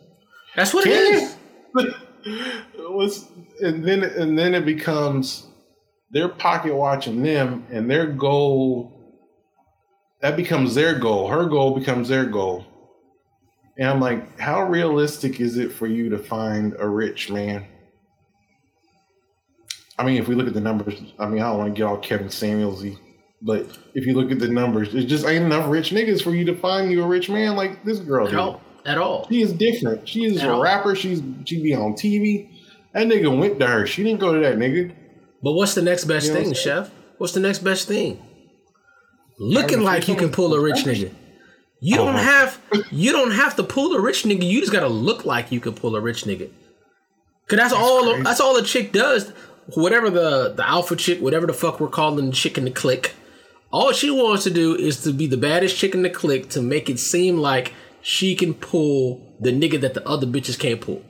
[0.57, 1.37] That's what it is.
[2.77, 3.29] was
[3.61, 5.47] and then and then it becomes
[6.11, 8.93] they're pocket watching them and their goal
[10.21, 12.67] that becomes their goal her goal becomes their goal
[13.79, 17.65] and i'm like how realistic is it for you to find a rich man
[19.99, 21.85] i mean if we look at the numbers i mean i don't want to get
[21.87, 22.97] all kevin samuelsy
[23.43, 26.45] but if you look at the numbers it just ain't enough rich niggas for you
[26.45, 28.35] to find you a rich man like this girl did.
[28.35, 29.29] No, at all.
[29.29, 30.09] She is different.
[30.09, 30.63] She is At a all.
[30.63, 30.95] rapper.
[30.97, 32.49] She's she be on TV.
[32.95, 33.87] That nigga went to her.
[33.87, 34.93] She didn't go to that nigga.
[35.43, 36.55] But what's the next best You know thing, I'm?
[36.55, 36.91] Chef?
[37.19, 38.21] What's the next best thing?
[39.39, 41.13] Looking like you can pull a rich nigga.
[41.81, 42.19] You oh don't Oh.
[42.19, 44.43] have you don't have to pull a rich nigga.
[44.49, 46.51] You just gotta look like you can pull a rich nigga.
[47.47, 48.23] Cause that's, all crazy.
[48.25, 49.33] that's all a chick does.
[49.75, 53.15] Whatever the the alpha chick, whatever the fuck we're calling the chick in the clique.
[53.71, 56.63] All she wants to do is to be the baddest chick in the clique to
[56.63, 61.03] make it seem like she can pull the nigga that the other bitches can't pull.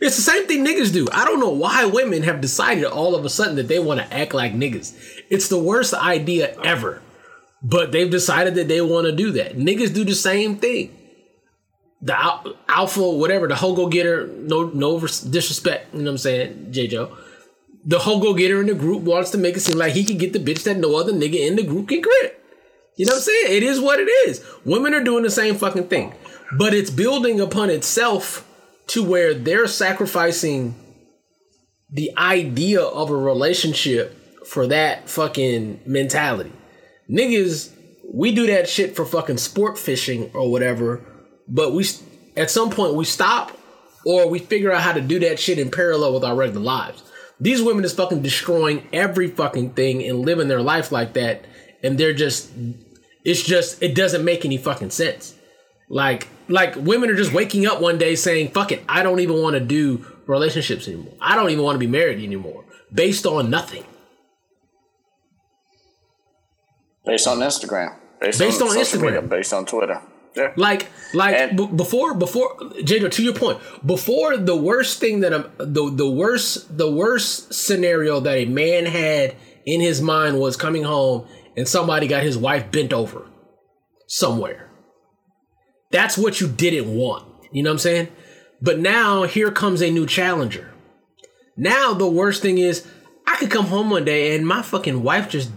[0.00, 1.06] It's the same thing niggas do.
[1.12, 4.12] I don't know why women have decided all of a sudden that they want to
[4.12, 4.92] act like niggas.
[5.30, 7.00] It's the worst idea ever.
[7.62, 9.56] But they've decided that they want to do that.
[9.56, 10.98] Niggas do the same thing.
[12.00, 16.18] The al- alpha, whatever, the hogo getter, no no res- disrespect, you know what I'm
[16.18, 16.88] saying, J.
[16.88, 17.16] Joe.
[17.84, 20.18] The whole hogo getter in the group wants to make it seem like he can
[20.18, 22.38] get the bitch that no other nigga in the group can grip.
[22.96, 23.56] You know what I'm saying?
[23.56, 24.44] It is what it is.
[24.64, 26.14] Women are doing the same fucking thing.
[26.56, 28.46] But it's building upon itself
[28.88, 30.74] to where they're sacrificing
[31.90, 36.52] the idea of a relationship for that fucking mentality.
[37.10, 37.72] Niggas,
[38.12, 41.04] we do that shit for fucking sport fishing or whatever,
[41.48, 41.86] but we
[42.36, 43.56] at some point we stop
[44.04, 47.02] or we figure out how to do that shit in parallel with our regular lives.
[47.42, 51.44] These women is fucking destroying every fucking thing and living their life like that,
[51.82, 52.52] and they're just
[53.24, 55.34] it's just it doesn't make any fucking sense.
[55.88, 59.42] Like like women are just waking up one day saying, "Fuck it, I don't even
[59.42, 61.14] want to do relationships anymore.
[61.20, 62.64] I don't even want to be married anymore."
[62.94, 63.84] Based on nothing.
[67.04, 67.96] Based on Instagram.
[68.20, 69.02] Based, Based on social Instagram.
[69.02, 70.00] media, based on Twitter.
[70.34, 70.52] Yeah.
[70.56, 72.56] Like like And- b- before before
[72.88, 77.52] Jado to your point, before the worst thing that a, the the worst the worst
[77.52, 79.34] scenario that a man had
[79.66, 81.26] in his mind was coming home
[81.56, 83.26] and somebody got his wife bent over
[84.08, 84.70] somewhere.
[85.90, 87.26] That's what you didn't want.
[87.52, 88.08] You know what I'm saying?
[88.62, 90.72] But now here comes a new challenger.
[91.56, 92.86] Now the worst thing is
[93.26, 95.50] I could come home one day and my fucking wife just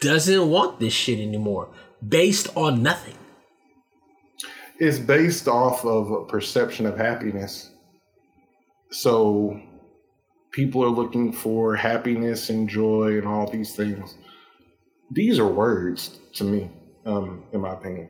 [0.00, 1.68] doesn't want this shit anymore
[2.06, 3.14] based on nothing.
[4.78, 7.70] It's based off of a perception of happiness.
[8.90, 9.60] So
[10.50, 14.16] people are looking for happiness and joy and all these things.
[15.10, 16.70] These are words to me,
[17.06, 18.08] um, in my opinion.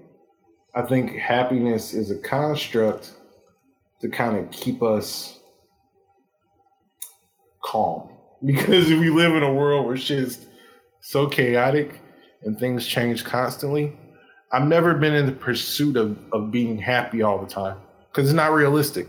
[0.74, 3.12] I think happiness is a construct
[4.00, 5.40] to kind of keep us
[7.62, 8.10] calm.
[8.44, 10.46] Because if we live in a world where shit is
[11.00, 11.98] so chaotic
[12.42, 13.96] and things change constantly,
[14.52, 17.78] I've never been in the pursuit of, of being happy all the time
[18.10, 19.08] because it's not realistic.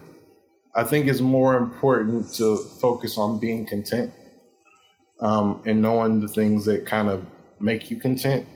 [0.75, 4.11] I think it's more important to focus on being content
[5.21, 7.25] um, and knowing the things that kind of
[7.59, 8.47] make you content.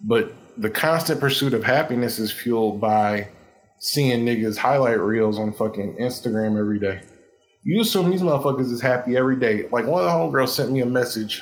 [0.00, 3.28] But the constant pursuit of happiness is fueled by
[3.78, 7.00] seeing niggas highlight reels on fucking Instagram every day.
[7.62, 9.68] You assume these motherfuckers is happy every day.
[9.72, 11.40] Like one of the homegirls sent me a message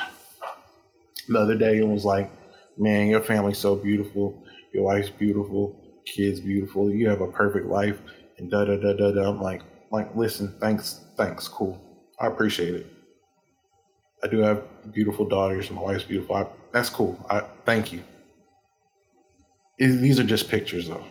[1.29, 2.31] the other day and was like,
[2.77, 4.44] Man, your family's so beautiful.
[4.75, 5.81] Your wife's beautiful.
[6.05, 6.91] Kids beautiful.
[6.91, 7.99] You have a perfect life.
[8.39, 9.31] And da da da da da.
[9.31, 11.81] I'm like, like, listen, thanks, thanks, cool.
[12.21, 12.87] I appreciate it.
[14.23, 14.63] I do have
[14.93, 15.71] beautiful daughters.
[15.71, 16.35] My wife's beautiful.
[16.37, 17.25] I, that's cool.
[17.31, 18.03] I thank you.
[19.79, 21.05] It- these are just pictures, though.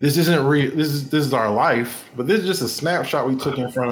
[0.00, 0.74] This isn't real.
[0.76, 3.70] This is this is our life, but this is just a snapshot we took in
[3.72, 3.90] front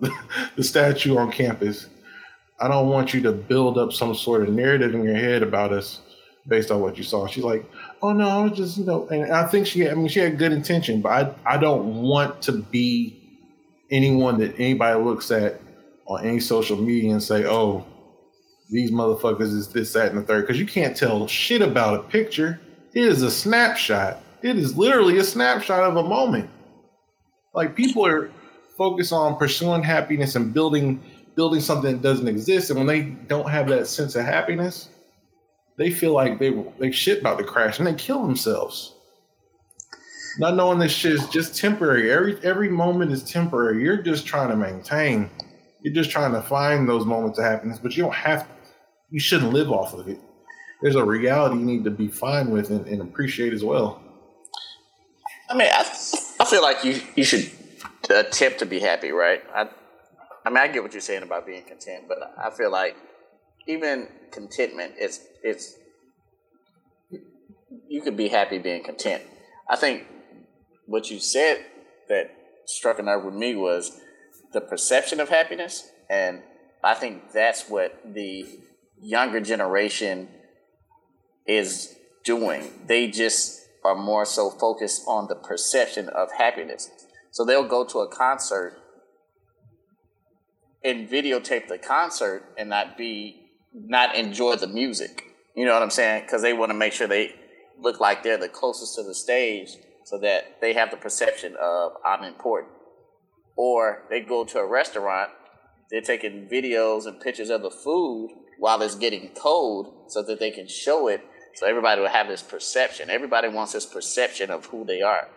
[0.00, 0.12] of
[0.56, 1.86] the statue on campus.
[2.60, 5.72] I don't want you to build up some sort of narrative in your head about
[5.72, 6.00] us
[6.48, 7.26] based on what you saw.
[7.26, 7.64] She's like,
[8.02, 9.88] "Oh no, I was just you know," and I think she.
[9.88, 13.14] I mean, she had good intention, but I I don't want to be
[13.90, 15.60] anyone that anybody looks at
[16.06, 17.84] on any social media and say, "Oh,
[18.70, 20.42] these motherfuckers is this, that, and the third.
[20.42, 22.60] Because you can't tell shit about a picture.
[22.94, 24.22] It is a snapshot.
[24.42, 26.50] It is literally a snapshot of a moment.
[27.54, 28.30] Like people are
[28.76, 31.02] focused on pursuing happiness and building
[31.34, 34.88] building something that doesn't exist, and when they don't have that sense of happiness,
[35.78, 38.94] they feel like they they shit about to crash and they kill themselves.
[40.38, 42.12] Not knowing this shit is just temporary.
[42.12, 43.82] Every every moment is temporary.
[43.82, 45.30] You're just trying to maintain.
[45.80, 48.42] You're just trying to find those moments of happiness, but you don't have.
[48.42, 48.48] To,
[49.10, 50.18] You shouldn't live off of it.
[50.82, 54.02] There's a reality you need to be fine with and, and appreciate as well.
[55.50, 55.80] I mean, I,
[56.40, 57.50] I feel like you you should
[58.10, 59.42] attempt to be happy, right?
[59.54, 59.68] I
[60.44, 62.96] I mean, I get what you're saying about being content, but I feel like
[63.68, 65.76] even contentment is it's
[67.88, 69.22] you could be happy being content.
[69.70, 70.06] I think
[70.86, 71.64] what you said
[72.08, 72.30] that
[72.66, 74.00] struck a nerve with me was
[74.52, 76.42] the perception of happiness, and
[76.82, 78.46] I think that's what the
[79.00, 80.28] younger generation
[81.46, 81.94] is
[82.24, 82.70] doing.
[82.86, 86.90] They just are more so focused on the perception of happiness.
[87.30, 88.74] So they'll go to a concert
[90.82, 93.47] and videotape the concert and not be
[93.86, 95.24] not enjoy the music.
[95.54, 96.22] You know what I'm saying?
[96.22, 97.34] Because they want to make sure they
[97.80, 99.70] look like they're the closest to the stage,
[100.04, 102.72] so that they have the perception of I'm important.
[103.56, 105.30] Or they go to a restaurant,
[105.90, 110.50] they're taking videos and pictures of the food while it's getting cold, so that they
[110.50, 111.24] can show it,
[111.54, 113.10] so everybody will have this perception.
[113.10, 115.28] Everybody wants this perception of who they are,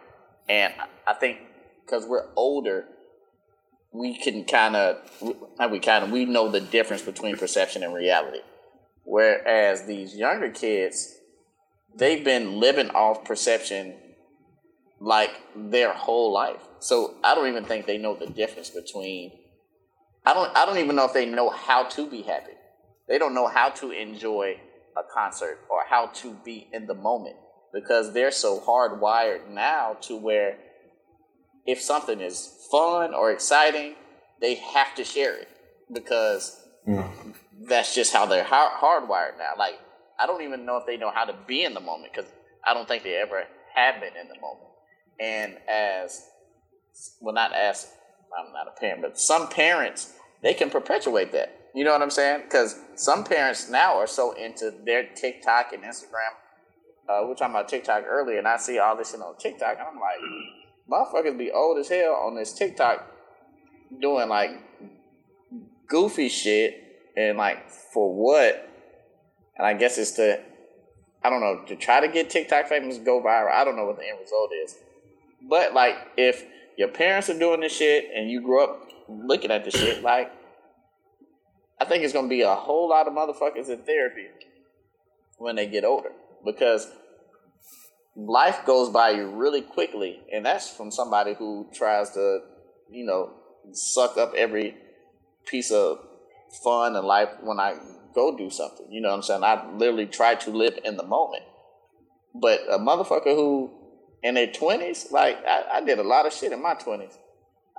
[0.48, 0.74] and
[1.08, 1.40] I think
[1.86, 2.86] because we're older,
[3.92, 4.98] we can kind of,
[5.70, 8.40] we kind of, we know the difference between perception and reality.
[9.04, 11.18] Whereas these younger kids,
[11.96, 13.96] they've been living off perception
[15.00, 16.62] like their whole life.
[16.80, 19.32] So I don't even think they know the difference between.
[20.26, 20.56] I don't.
[20.56, 22.54] I don't even know if they know how to be happy.
[23.08, 24.60] They don't know how to enjoy
[24.96, 27.36] a concert or how to be in the moment
[27.74, 30.58] because they're so hardwired now to where
[31.66, 33.96] if something is fun or exciting,
[34.40, 35.48] they have to share it
[35.92, 36.68] because
[37.68, 39.52] that's just how they're har- hardwired now.
[39.58, 39.80] Like,
[40.20, 42.30] I don't even know if they know how to be in the moment because
[42.66, 43.44] I don't think they ever
[43.76, 44.70] have been in the moment.
[45.20, 46.26] And as,
[47.20, 47.88] well, not as,
[48.38, 51.58] I'm not a parent, but some parents, they can perpetuate that.
[51.74, 52.44] You know what I'm saying?
[52.44, 56.34] Because some parents now are so into their TikTok and Instagram.
[57.08, 59.78] Uh, we were talking about TikTok earlier, and I see all this shit on TikTok,
[59.80, 60.20] and I'm like,
[60.92, 63.08] motherfuckers be old as hell on this TikTok
[64.00, 64.52] doing like
[65.88, 68.68] goofy shit and like for what?
[69.58, 70.42] And I guess it's to
[71.24, 73.52] I don't know, to try to get TikTok famous go viral.
[73.52, 74.76] I don't know what the end result is.
[75.48, 76.44] But like if
[76.78, 80.32] your parents are doing this shit and you grew up looking at this shit, like
[81.80, 84.28] I think it's gonna be a whole lot of motherfuckers in therapy
[85.38, 86.12] when they get older.
[86.44, 86.92] Because
[88.28, 92.40] life goes by you really quickly, and that's from somebody who tries to,
[92.90, 93.34] you know,
[93.74, 94.76] suck up every
[95.46, 96.00] piece of
[96.64, 97.76] fun in life when I
[98.14, 98.88] go do something.
[98.90, 99.44] You know what I'm saying?
[99.44, 101.44] I literally try to live in the moment.
[102.34, 103.72] But a motherfucker who
[104.24, 107.18] in their twenties, like I, I did a lot of shit in my twenties.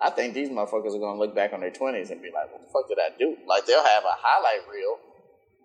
[0.01, 2.63] I think these motherfuckers are gonna look back on their twenties and be like, "What
[2.63, 4.99] the fuck did I do?" Like they'll have a highlight reel,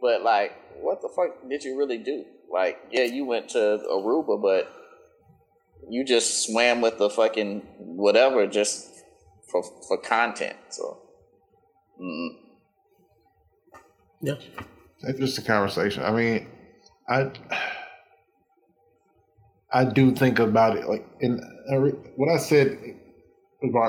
[0.01, 2.25] but like, what the fuck did you really do?
[2.51, 4.71] Like, yeah, you went to Aruba, but
[5.89, 9.03] you just swam with the fucking whatever just
[9.49, 10.57] for for content.
[10.69, 11.01] So,
[12.01, 12.29] mm.
[14.21, 14.35] Yeah.
[15.03, 16.03] It's just a conversation.
[16.03, 16.47] I mean,
[17.07, 17.31] I
[19.71, 21.39] I do think about it like in
[21.71, 22.77] I re- what I said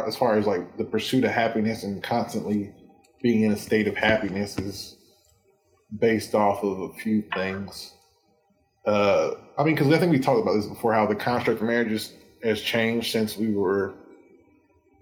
[0.06, 2.74] as far as like the pursuit of happiness and constantly
[3.22, 4.97] being in a state of happiness is
[5.96, 7.94] based off of a few things.
[8.86, 11.66] Uh, I mean, because I think we talked about this before, how the construct of
[11.66, 12.12] marriage is,
[12.42, 13.94] has changed since we were,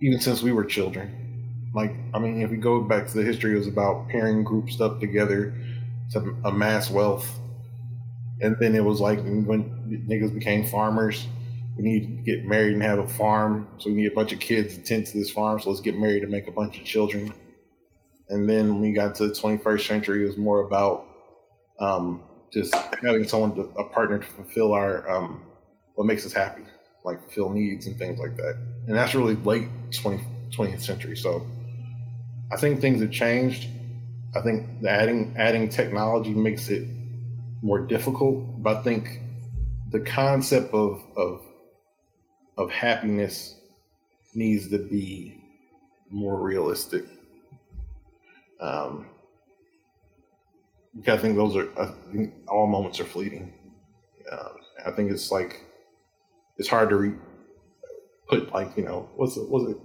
[0.01, 1.71] even since we were children.
[1.75, 4.81] Like, I mean, if we go back to the history, it was about pairing groups
[4.81, 5.55] up together
[6.13, 7.39] to amass wealth.
[8.41, 9.45] And then it was like when
[10.09, 11.27] niggas became farmers,
[11.77, 13.69] we need to get married and have a farm.
[13.79, 15.61] So we need a bunch of kids to tend to this farm.
[15.61, 17.33] So let's get married and make a bunch of children.
[18.29, 21.07] And then when we got to the 21st century, it was more about
[21.79, 22.23] um,
[22.53, 25.43] just having someone, to, a partner to fulfill our, um,
[25.95, 26.63] what makes us happy,
[27.05, 28.57] like fulfill needs and things like that.
[28.87, 31.17] And that's really late 20, 20th century.
[31.17, 31.47] So
[32.53, 33.69] I think things have changed.
[34.35, 36.87] I think adding adding technology makes it
[37.63, 39.21] more difficult, but I think
[39.91, 41.43] the concept of of
[42.57, 43.55] of happiness
[44.35, 45.43] needs to be
[46.11, 47.05] more realistic.
[48.61, 49.07] Um,
[50.97, 53.53] because I think those are I think all moments are fleeting.
[54.31, 54.49] Uh,
[54.87, 55.63] I think it's like
[56.57, 57.15] it's hard to re-
[58.29, 59.77] put like you know what's it what's it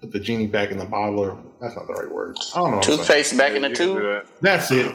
[0.00, 2.36] put the genie back in the bottle or that's not the right word.
[2.54, 2.76] I don't know.
[2.76, 2.98] what I'm saying.
[2.98, 3.96] toothpaste back in the You tube.
[4.02, 4.26] that.
[4.40, 4.94] That's it.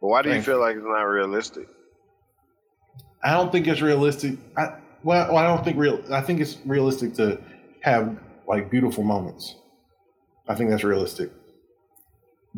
[0.00, 1.68] But why do you feel like it's not realistic?
[3.24, 4.36] I don't think it's realistic.
[4.56, 6.02] I well, well, I don't think real.
[6.12, 7.40] I think it's realistic to
[7.80, 9.54] have like beautiful moments.
[10.48, 11.30] I think that's realistic,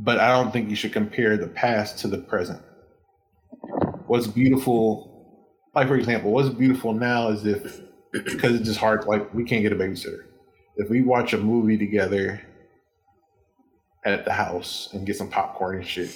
[0.01, 2.62] but I don't think you should compare the past to the present.
[4.07, 5.36] What's beautiful,
[5.74, 7.80] like for example, what's beautiful now is if
[8.12, 9.05] because it's just hard.
[9.07, 10.24] Like we can't get a babysitter.
[10.76, 12.40] If we watch a movie together
[14.05, 16.14] at the house and get some popcorn and shit,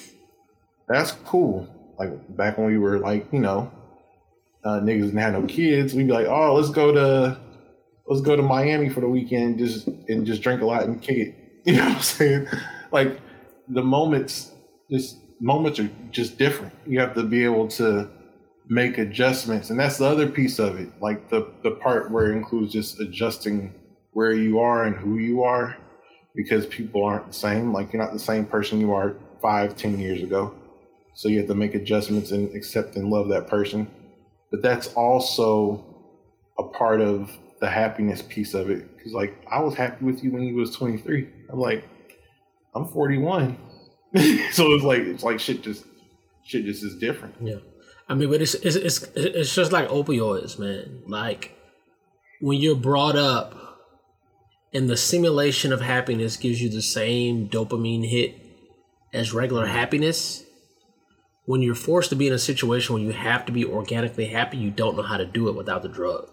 [0.87, 1.67] that's cool.
[1.99, 3.69] Like back when we were like, you know,
[4.63, 7.37] uh, niggas didn't have no kids, we'd be like, oh, let's go to
[8.07, 11.17] let's go to Miami for the weekend, just and just drink a lot and kick
[11.17, 11.35] it.
[11.65, 12.47] You know what I'm saying?
[12.91, 13.21] Like
[13.67, 14.51] the moments,
[14.89, 16.73] just moments are just different.
[16.85, 18.09] You have to be able to
[18.67, 20.89] make adjustments, and that's the other piece of it.
[21.01, 23.73] Like the the part where it includes just adjusting
[24.11, 25.77] where you are and who you are,
[26.35, 27.73] because people aren't the same.
[27.73, 30.53] Like you're not the same person you are five, ten years ago.
[31.15, 33.87] So you have to make adjustments and accept and love that person.
[34.51, 35.85] But that's also
[36.57, 38.97] a part of the happiness piece of it.
[38.97, 41.29] Because like I was happy with you when you was 23.
[41.51, 41.87] I'm like,
[42.75, 43.57] I'm 41.
[44.51, 45.85] so it's like it's like shit just
[46.43, 47.35] shit just is different.
[47.41, 47.57] Yeah,
[48.07, 51.03] I mean, but it's it's it's it's just like opioids, man.
[51.07, 51.57] Like
[52.41, 53.63] when you're brought up,
[54.73, 58.35] and the simulation of happiness gives you the same dopamine hit
[59.13, 59.75] as regular mm-hmm.
[59.75, 60.43] happiness.
[61.45, 64.57] When you're forced to be in a situation where you have to be organically happy,
[64.57, 66.29] you don't know how to do it without the drug.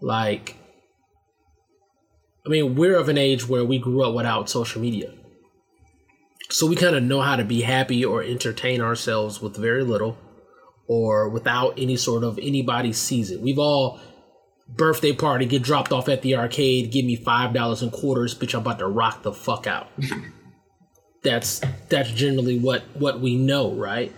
[0.00, 0.56] Like,
[2.46, 5.12] I mean, we're of an age where we grew up without social media.
[6.48, 10.16] So we kind of know how to be happy or entertain ourselves with very little
[10.86, 13.40] or without any sort of anybody sees it.
[13.40, 13.98] We've all
[14.68, 18.54] birthday party, get dropped off at the arcade, give me five dollars in quarters, bitch,
[18.54, 19.88] I'm about to rock the fuck out.
[21.22, 24.14] that's that's generally what what we know, right?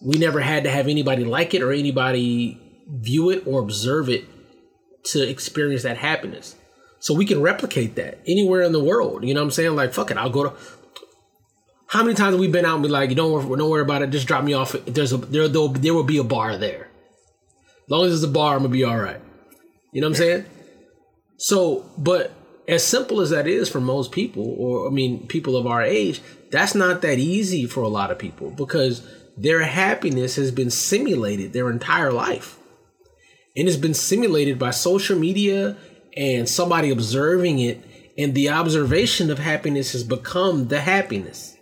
[0.00, 4.24] We never had to have anybody like it or anybody view it or observe it
[5.04, 6.56] to experience that happiness.
[7.00, 9.24] So we can replicate that anywhere in the world.
[9.24, 9.74] You know what I'm saying?
[9.74, 10.56] Like, fuck it, I'll go to.
[11.88, 13.82] How many times have we been out and be like, you don't worry, don't worry
[13.82, 14.72] about it, just drop me off.
[14.86, 16.88] There's a there there there will be a bar there.
[17.84, 19.20] As long as there's a bar, I'm gonna be all right.
[19.92, 20.44] You know what I'm saying?
[21.38, 22.32] So, but
[22.68, 26.20] as simple as that is for most people, or I mean, people of our age,
[26.52, 29.04] that's not that easy for a lot of people because
[29.36, 32.58] their happiness has been simulated their entire life.
[33.56, 35.76] And it's been simulated by social media
[36.16, 37.84] and somebody observing it,
[38.18, 41.56] and the observation of happiness has become the happiness.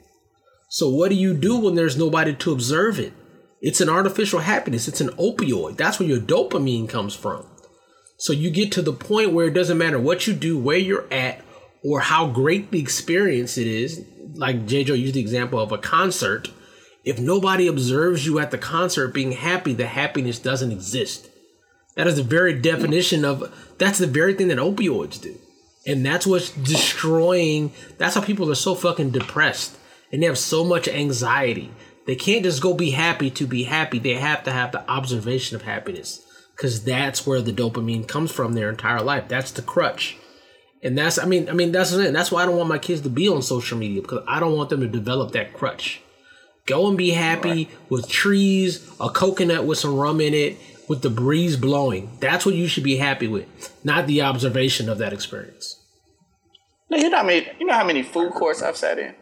[0.70, 3.12] So, what do you do when there's nobody to observe it?
[3.60, 5.76] It's an artificial happiness, it's an opioid.
[5.76, 7.46] That's where your dopamine comes from.
[8.18, 11.12] So you get to the point where it doesn't matter what you do, where you're
[11.12, 11.40] at,
[11.84, 16.50] or how great the experience it is, like JJ used the example of a concert,
[17.04, 21.27] if nobody observes you at the concert being happy, the happiness doesn't exist.
[21.98, 25.36] That is the very definition of that's the very thing that opioids do.
[25.84, 29.76] And that's what's destroying that's how people are so fucking depressed
[30.12, 31.72] and they have so much anxiety.
[32.06, 33.98] They can't just go be happy to be happy.
[33.98, 36.24] They have to have the observation of happiness.
[36.54, 39.26] Cause that's where the dopamine comes from their entire life.
[39.26, 40.16] That's the crutch.
[40.84, 42.12] And that's I mean, I mean that's it.
[42.12, 44.56] That's why I don't want my kids to be on social media because I don't
[44.56, 46.00] want them to develop that crutch.
[46.64, 50.58] Go and be happy with trees, a coconut with some rum in it,
[50.88, 52.16] with the breeze blowing.
[52.20, 53.46] That's what you should be happy with,
[53.84, 55.76] not the observation of that experience.
[56.90, 59.14] No, you know how many you know how many food courts I've sat in?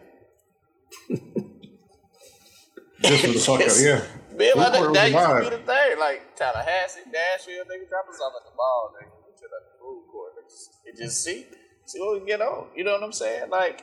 [3.02, 4.02] Just for the fuck out, yeah.
[4.36, 5.98] Man, Food like, court that, that was used to be the thing.
[5.98, 9.10] Like Tallahassee, Nashville, nigga, drop us off at the mall, nigga.
[9.24, 10.32] We chill at the food court.
[10.38, 11.46] It just, it just see,
[11.86, 12.66] see what we can get on.
[12.76, 13.48] You know what I'm saying?
[13.48, 13.82] Like,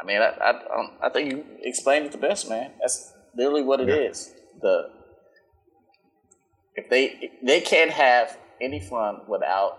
[0.00, 2.72] I mean, I, I, um, I think you explained it the best, man.
[2.80, 4.34] That's literally what it is.
[4.60, 4.90] The
[6.78, 9.78] if they they can't have any fun without,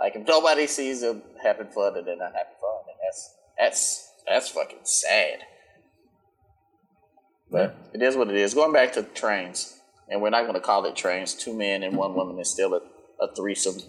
[0.00, 4.12] like, if nobody sees them having fun, then they're not having fun, and that's that's
[4.28, 5.38] that's fucking sad.
[7.48, 8.54] But it is what it is.
[8.54, 11.32] Going back to trains, and we're not going to call it trains.
[11.32, 12.80] Two men and one woman is still a,
[13.24, 13.80] a threesome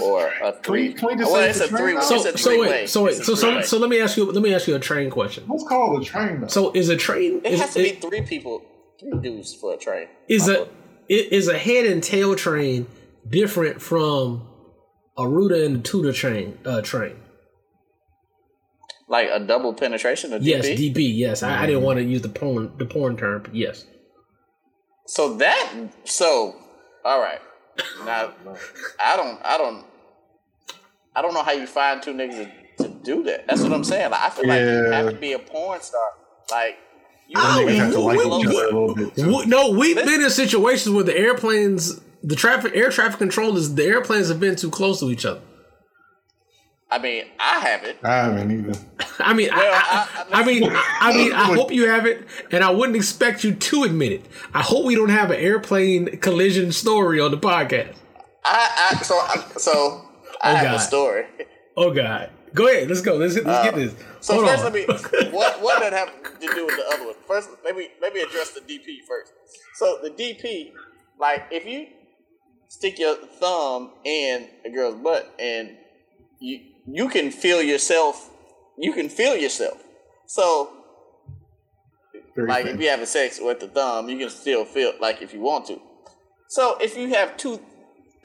[0.00, 0.94] or a three.
[0.94, 1.92] can we just well, it's it's a a three.
[1.94, 2.02] train?
[2.02, 2.68] So it's a so three-way.
[2.68, 4.78] wait, so wait, so so so let me ask you let me ask you a
[4.78, 5.44] train question.
[5.48, 6.46] Let's call it a train though.
[6.46, 8.64] So is a train it is, has to is, be three people,
[9.00, 10.06] three dudes for a train.
[10.28, 10.68] is a i-
[11.08, 12.86] is a head and tail train
[13.28, 14.48] different from
[15.16, 17.16] a Ruta and a Tuda train uh train?
[19.12, 20.46] like a double penetration of DP.
[20.46, 21.16] Yes, DP.
[21.16, 23.42] Yes, I, I didn't want to use the porn the porn term.
[23.42, 23.84] But yes,
[25.06, 25.72] So that
[26.04, 26.56] so
[27.04, 27.40] all right.
[28.04, 28.32] Now
[28.98, 29.84] I don't I don't
[31.14, 33.46] I don't know how you find two niggas to, to do that.
[33.46, 34.10] That's what I'm saying.
[34.10, 36.00] Like, I feel like you have to be a porn star.
[36.50, 36.91] Like you
[37.34, 39.16] Oh, Niggas have to we- like we- each other a little bit.
[39.16, 39.22] too.
[39.30, 43.84] W- no, we've been in situations where the airplanes, the traffic air traffic controllers, the
[43.84, 45.40] airplanes have been too close to each other.
[46.90, 47.96] I mean, I haven't.
[48.02, 48.78] I haven't either.
[49.18, 52.26] I mean, Well, I, I- I, I mean, I mean, I hope you have it,
[52.50, 54.26] and I wouldn't expect you to admit it.
[54.52, 57.94] I hope we don't have an airplane collision story on the podcast.
[58.44, 60.04] I, I so I, so
[60.42, 60.74] I Oh, have God.
[60.74, 61.24] a story.
[61.78, 63.16] Oh God, go ahead, let's go.
[63.16, 63.94] Let's, let's get uh, this.
[64.20, 64.72] So Hold first, on.
[64.72, 67.14] let me what what that have to do with the other one?
[67.26, 69.32] First, let me let me address the DP first.
[69.74, 70.72] So the DP,
[71.18, 71.86] like if you
[72.68, 75.76] stick your thumb in a girl's butt and
[76.40, 78.30] you you can feel yourself,
[78.78, 79.82] you can feel yourself.
[80.26, 80.70] So
[82.34, 82.74] Very like thin.
[82.74, 85.66] if you're having sex with the thumb, you can still feel like if you want
[85.66, 85.80] to.
[86.48, 87.60] So if you have two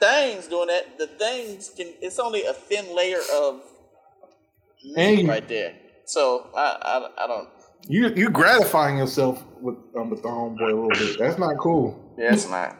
[0.00, 3.62] things doing that, the things can it's only a thin layer of
[4.84, 5.74] meat And- right there.
[6.04, 6.76] So I,
[7.18, 7.48] I I don't
[7.88, 11.18] You you gratifying yourself with um, with the homeboy a little bit.
[11.18, 12.14] That's not cool.
[12.18, 12.76] yeah, it's not.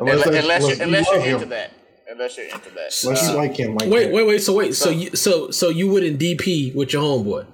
[0.00, 1.48] Unless unless, unless, unless you're, you unless you're into him.
[1.50, 1.70] that.
[2.10, 2.90] Unless you're into that.
[3.04, 4.12] Unless Uh, you like him like Wait, that.
[4.12, 4.42] wait, wait.
[4.42, 7.46] So wait, so you so so you wouldn't DP with your homeboy,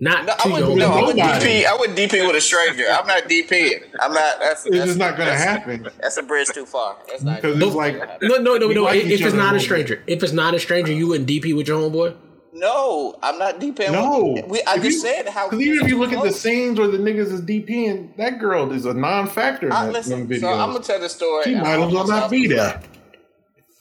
[0.00, 1.64] not no, I wouldn't, no, I wouldn't DP.
[1.66, 2.84] I wouldn't DP with a stranger.
[2.90, 3.82] I'm not DP.
[4.00, 4.38] I'm not.
[4.40, 6.96] That's, It's that's just not gonna that's- happen That's a bridge too far.
[7.08, 7.42] That's not.
[7.42, 8.82] because it's like No, no, no, We no.
[8.84, 11.54] like if it's not a a stranger, if it's not a stranger, you wouldn't DP
[11.54, 12.16] with your homeboy.
[12.58, 13.92] No, I'm not DPing.
[13.92, 14.42] no.
[14.48, 15.48] we, I If just you- said how.
[15.50, 18.72] Because even if you look at the scenes where the niggas is DPing, that girl
[18.72, 21.44] is a non-factor in I, that, listen, them so I'm gonna tell the story.
[21.44, 22.80] she and might I as well almost not be there.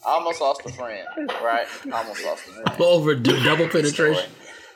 [0.05, 1.07] I almost lost a friend.
[1.41, 2.81] Right, I almost lost a friend.
[2.81, 4.29] Over d- double penetration.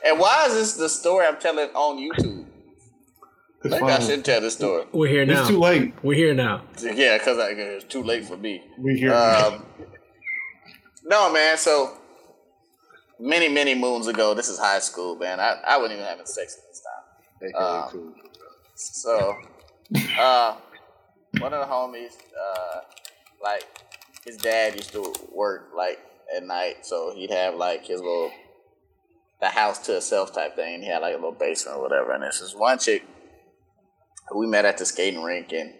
[0.04, 2.46] And why is this the story I'm telling on YouTube?
[3.62, 4.86] It's Maybe I should tell this story.
[4.92, 5.40] We're here now.
[5.40, 5.92] It's too late.
[6.02, 6.62] We're here now.
[6.80, 8.62] Yeah, because it's too late for me.
[8.78, 9.12] We're here.
[9.12, 9.66] Um,
[11.04, 11.58] no, man.
[11.58, 11.98] So
[13.20, 15.38] many, many moons ago, this is high school, man.
[15.40, 17.52] I, I wasn't even having sex at this time.
[17.90, 18.14] Cool.
[18.74, 19.36] So,
[20.18, 20.56] uh,
[21.38, 22.80] one of the homies, uh,
[23.42, 23.64] like
[24.24, 25.98] his dad used to work like
[26.34, 28.30] at night, so he'd have like his little
[29.40, 30.82] the house to himself type thing.
[30.82, 32.12] He had like a little basement or whatever.
[32.12, 33.04] And this is one chick
[34.34, 35.74] we met at the skating rink, and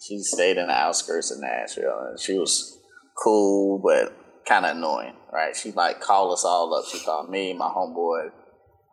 [0.00, 2.78] she stayed in the outskirts of Nashville, and she was
[3.16, 4.14] cool but
[4.46, 5.54] kind of annoying, right?
[5.56, 6.84] She like called us all up.
[6.90, 8.30] She called me, my homeboy.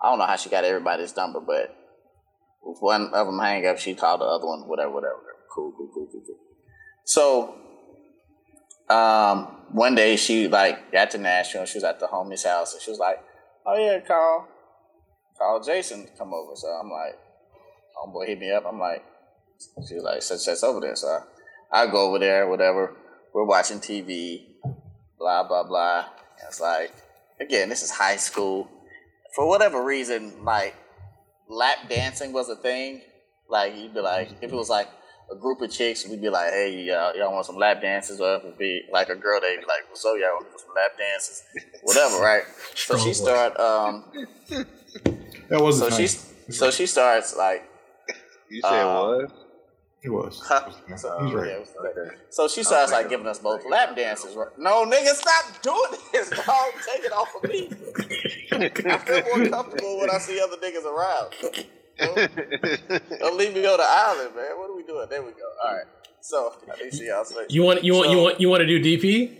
[0.01, 1.75] I don't know how she got everybody's number, but
[2.65, 5.19] if one of them hang up, she called the other one, whatever, whatever.
[5.53, 6.39] Cool, cool, cool, cool, cool.
[7.05, 7.55] So,
[8.93, 11.65] um, one day she like got to Nashville.
[11.65, 13.17] She was at the homie's house, and she was like,
[13.65, 14.47] "Oh yeah, call,
[15.37, 17.17] call Jason to come over." So I'm like,
[17.97, 19.03] "Homeboy, hit me up." I'm like,
[19.87, 21.07] she was like, "Such such over there." So
[21.71, 22.95] I, I go over there, whatever.
[23.33, 24.52] We're watching TV,
[25.17, 25.99] blah blah blah.
[26.39, 26.91] And it's like
[27.39, 28.69] again, this is high school.
[29.35, 30.75] For whatever reason, like
[31.49, 33.01] lap dancing was a thing.
[33.49, 34.87] Like you'd be like, if it was like
[35.31, 38.19] a group of chicks, we'd be like, hey, y'all, y'all want some lap dances?
[38.19, 40.69] Or if it'd be like a girl, they'd be like, what's up, y'all want some
[40.75, 41.43] lap dances?
[41.83, 42.43] Whatever, right?
[42.75, 44.03] so she Strong start, um,
[45.49, 46.33] That wasn't so nice.
[46.45, 47.63] she, so she starts like,
[48.49, 49.31] You said Uh, what?
[50.03, 50.41] He was.
[50.45, 50.69] Huh?
[50.87, 51.47] He's So, right.
[51.49, 54.35] yeah, was like- so she starts like giving us both lap dances.
[54.35, 54.49] Right?
[54.57, 56.71] No, nigga, stop doing this, dog.
[56.85, 57.69] Take it off of me.
[58.51, 61.33] I feel more comfortable when I see other niggas around.
[61.99, 64.57] Don't, don't leave me on the island, man.
[64.57, 65.07] What are we doing?
[65.09, 65.37] There we go.
[65.63, 65.85] All right.
[66.19, 67.35] So I think she also.
[67.49, 69.39] You want you want you So- want you want to do DP?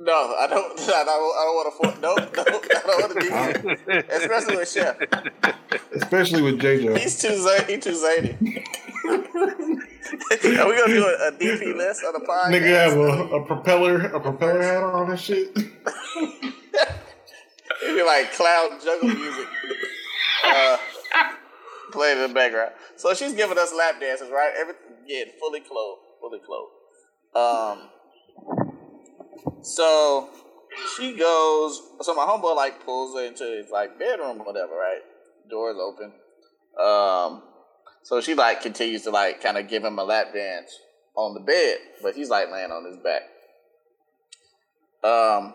[0.00, 0.78] No, I don't.
[0.78, 1.92] I don't, I don't want to.
[1.92, 4.12] For, no, no, I don't want to do that.
[4.12, 4.96] Especially with Chef.
[5.92, 6.98] Especially with JJ.
[6.98, 7.72] He's too zany.
[7.74, 8.64] He too zany.
[9.04, 12.50] Are we gonna do a, a DP list on the podcast?
[12.50, 15.48] Nigga have a, a propeller a propeller hat on and shit.
[17.82, 19.46] It'd be like cloud jungle music
[20.44, 20.76] uh,
[21.92, 22.72] playing in the background.
[22.96, 24.52] So she's giving us lap dances, right?
[24.58, 26.72] Everything getting fully clothed, fully clothed.
[27.34, 27.90] Um,
[29.62, 30.30] so
[30.96, 31.80] she goes.
[32.00, 35.00] So my homeboy like pulls her into his like bedroom or whatever, right?
[35.50, 36.12] Doors open.
[36.78, 37.42] Um,
[38.08, 40.74] so she like continues to like kind of give him a lap dance
[41.14, 43.20] on the bed, but he's like laying on his back.
[45.04, 45.52] Um,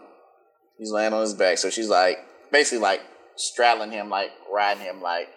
[0.78, 2.20] he's laying on his back, so she's like
[2.52, 3.02] basically like
[3.38, 5.30] straddling him, like riding him, like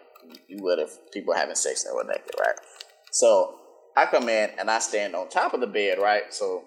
[0.47, 2.57] you would if people having sex and were naked, right?
[3.13, 3.61] So
[3.97, 6.35] I come in and I stand on top of the bed, right?
[6.35, 6.65] So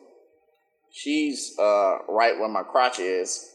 [0.91, 3.53] she's uh right where my crotch is.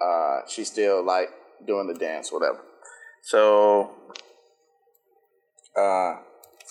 [0.00, 1.28] Uh, she's still like
[1.66, 2.62] doing the dance, whatever.
[3.24, 3.90] So
[5.76, 6.14] uh,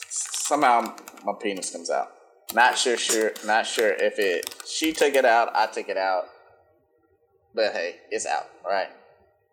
[0.10, 0.96] somehow
[1.26, 2.12] my penis comes out.
[2.54, 4.56] Not sure, sure, not sure if it.
[4.68, 6.26] She took it out, I took it out,
[7.54, 8.90] but hey, it's out, right?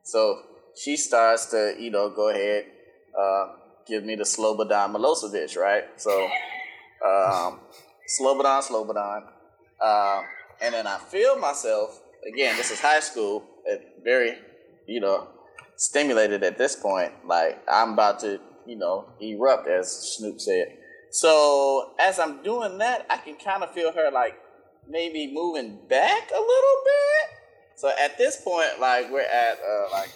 [0.03, 0.41] So
[0.75, 2.65] she starts to, you know, go ahead,
[3.19, 3.49] uh,
[3.87, 5.85] give me the Slobodan Milosevic, right?
[5.97, 6.25] So,
[7.05, 7.61] um,
[8.19, 9.25] Slobodan, Slobodan,
[9.85, 10.25] um,
[10.63, 12.57] and then I feel myself again.
[12.57, 13.45] This is high school,
[14.03, 14.39] very,
[14.87, 15.29] you know,
[15.77, 17.13] stimulated at this point.
[17.27, 20.77] Like I'm about to, you know, erupt, as Snoop said.
[21.11, 24.39] So as I'm doing that, I can kind of feel her like
[24.89, 27.37] maybe moving back a little bit.
[27.77, 30.11] So at this point, like we're at uh, like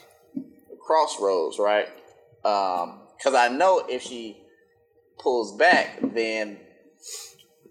[0.85, 1.89] crossroads, right?
[2.45, 4.39] Um, because I know if she
[5.19, 6.59] pulls back, then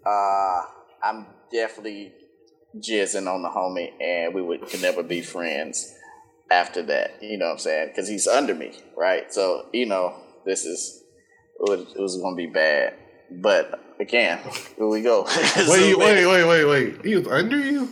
[0.06, 0.62] uh,
[1.02, 2.12] I'm definitely
[2.76, 5.92] jizzing on the homie, and we would could never be friends
[6.50, 7.22] after that.
[7.22, 7.88] You know what I'm saying?
[7.88, 9.32] Because he's under me, right?
[9.32, 11.02] So you know this is
[11.60, 12.94] it was, going to be bad.
[13.30, 14.40] But again,
[14.76, 15.22] here we go.
[15.26, 15.36] Wait,
[15.66, 17.04] Zoom wait, wait, wait, wait.
[17.04, 17.88] He was under you?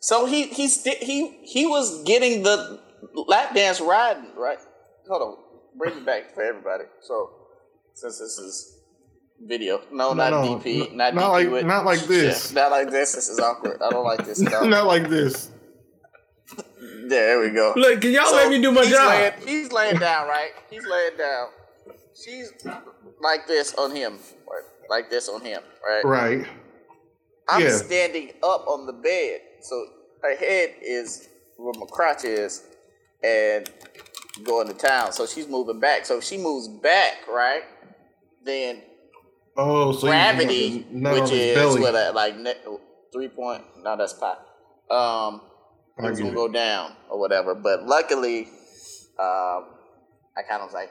[0.00, 2.80] So he he sti- he he was getting the
[3.26, 4.58] lap dance riding right.
[5.08, 5.36] Hold on,
[5.78, 6.84] bring it back for everybody.
[7.02, 7.30] So
[7.94, 8.78] since this is
[9.40, 12.48] video, no, No, not no, DP, no, not not DP like- with- not like this.
[12.48, 13.14] Shit, not like this.
[13.14, 13.80] This is awkward.
[13.80, 14.40] I don't like this.
[14.40, 14.64] No.
[14.64, 15.50] Not like this.
[17.08, 17.72] There we go.
[17.76, 19.08] Look, can y'all So let me do my he's job?
[19.08, 20.50] Laying, he's laying down, right?
[20.70, 21.48] He's laying down.
[22.22, 22.52] She's
[23.20, 24.18] like this on him,
[24.48, 24.62] right?
[24.90, 26.04] like this on him, right?
[26.04, 26.46] Right.
[27.48, 27.76] I'm Yeah.
[27.76, 29.86] standing up on the bed, so
[30.22, 32.62] her head is where my crotch is,
[33.22, 33.70] and
[34.44, 35.12] going to town.
[35.12, 36.04] So she's moving back.
[36.06, 37.62] So if she moves back, right,
[38.44, 38.82] then
[39.56, 41.80] Oh, so gravity, you not on which is belly.
[41.80, 42.56] what a, like ne-
[43.12, 43.62] three point.
[43.82, 44.34] No, that's pi.
[44.90, 45.40] Um,
[45.98, 46.34] it's gonna it.
[46.34, 47.54] go down or whatever.
[47.54, 48.48] But luckily,
[49.18, 49.64] um,
[50.36, 50.90] I kind of was like,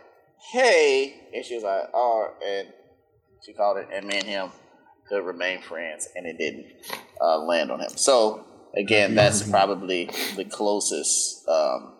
[0.52, 2.68] "Hey," and she was like, "Oh," and
[3.45, 4.49] she called it, and me and him
[5.07, 6.68] could remain friends, and it didn't
[7.22, 7.91] uh, land on him.
[7.95, 8.45] So
[8.76, 11.94] again, that's probably the closest um,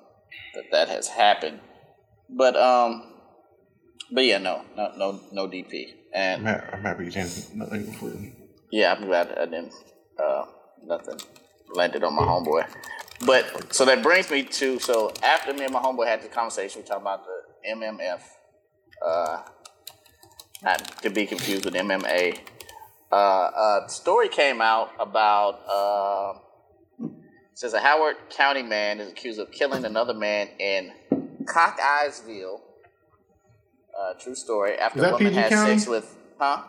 [0.56, 1.60] that that has happened.
[2.30, 3.14] But um,
[4.12, 8.32] but yeah, no, no, no, no DP, and I'm happy you didn't nothing for you.
[8.72, 9.74] yeah, I'm glad I didn't.
[10.22, 10.46] Uh,
[10.86, 11.20] nothing
[11.74, 12.68] landed on my homeboy.
[13.26, 16.82] But so that brings me to so after me and my homeboy had the conversation,
[16.82, 17.33] we talked about the
[17.70, 18.22] MMF,
[19.06, 19.44] uh,
[20.64, 22.40] not to be confused with MMA.
[23.12, 26.40] Uh, a story came out about uh,
[27.54, 30.92] says a Howard County man is accused of killing another man in
[31.46, 32.60] Cockeysville.
[34.00, 34.78] Uh, true story.
[34.80, 35.78] After Is that woman PG had County?
[35.78, 36.64] sex with, huh?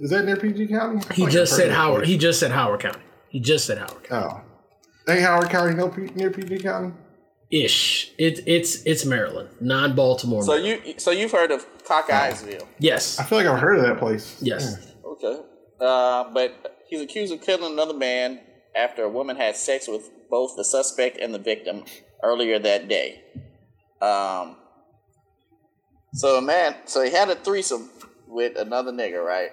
[0.00, 1.02] Is that near PG County?
[1.14, 2.00] He like just said Howard.
[2.00, 2.08] place.
[2.08, 3.00] He just said Howard County.
[3.30, 4.34] He just said Howard County.
[4.36, 5.12] Oh.
[5.12, 6.92] Ain't Howard County no P- near PG County?
[7.50, 8.12] Ish.
[8.18, 10.42] It, it's it's Maryland, non Baltimore.
[10.42, 12.66] So you so you've heard of Cockeysville?
[12.78, 14.36] yes, I feel like I've heard of that place.
[14.42, 14.94] yes.
[15.04, 15.40] Okay.
[15.80, 18.40] Uh, but he's accused of killing another man
[18.76, 21.84] after a woman had sex with both the suspect and the victim
[22.22, 23.22] earlier that day.
[24.02, 24.56] Um,
[26.14, 27.90] so a man, so he had a threesome
[28.26, 29.50] with another nigga, right?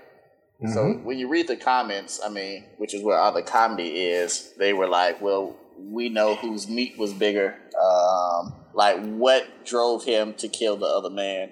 [0.73, 4.53] So when you read the comments, I mean, which is where all the comedy is,
[4.57, 7.55] they were like, "Well, we know whose meat was bigger.
[7.81, 11.51] Um, like, what drove him to kill the other man?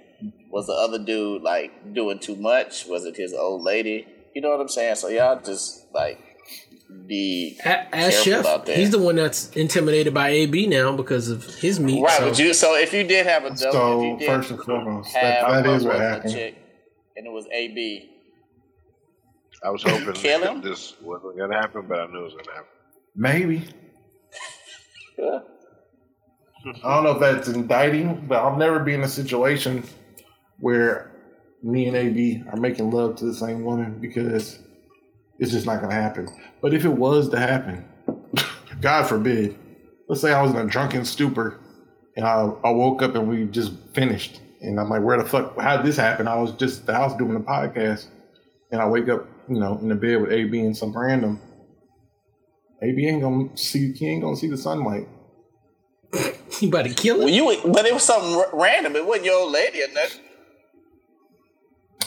[0.49, 2.85] Was the other dude like doing too much?
[2.85, 4.07] Was it his old lady?
[4.35, 4.95] You know what I'm saying?
[4.95, 6.19] So y'all just like
[7.07, 8.77] be A- As careful chef, about that.
[8.77, 12.01] he's the one that's intimidated by AB now because of his meat.
[12.03, 12.11] right.
[12.19, 14.51] so- But you, so if you did have a double, if So you did first
[14.51, 16.33] and foremost, have that, that a is what happened.
[16.33, 16.55] chick,
[17.17, 18.09] and it was AB,
[19.63, 20.61] I was hoping Kill him?
[20.61, 22.67] this wasn't gonna happen, but I knew it was gonna happen.
[23.15, 23.65] Maybe.
[25.17, 25.39] Yeah.
[26.83, 29.83] I don't know if that's indicting, but I'll never be in a situation
[30.59, 31.11] where
[31.61, 34.59] me and AB are making love to the same woman because
[35.39, 36.29] it's just not going to happen.
[36.61, 37.85] But if it was to happen,
[38.81, 39.57] God forbid,
[40.07, 41.59] let's say I was in a drunken stupor
[42.15, 44.39] and I, I woke up and we just finished.
[44.61, 46.27] And I'm like, where the fuck, how did this happen?
[46.27, 48.07] I was just the house doing a podcast
[48.71, 51.41] and I wake up, you know, in the bed with AB and some random.
[52.83, 55.07] AB ain't gonna see, he ain't gonna see the sunlight.
[56.59, 57.33] he about to kill Well, him.
[57.33, 58.95] you, but it was something r- random.
[58.95, 60.21] It wasn't your old lady or nothing.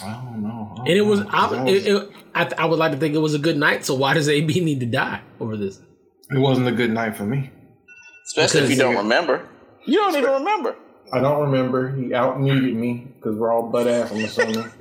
[0.02, 0.68] I don't know.
[0.72, 2.92] I don't And it was, know, 'cause I, that it, it, I, I would like
[2.92, 3.84] to think it was a good night.
[3.84, 5.80] So why does AB need to die over this?
[6.30, 7.50] it wasn't a good night for me.
[8.26, 9.48] Especially if you don't remember.
[9.86, 10.76] You don't even remember.
[11.12, 11.94] I don't remember.
[11.96, 14.10] He out muted me because we're all butt ass.
[14.10, 14.70] I'm assuming.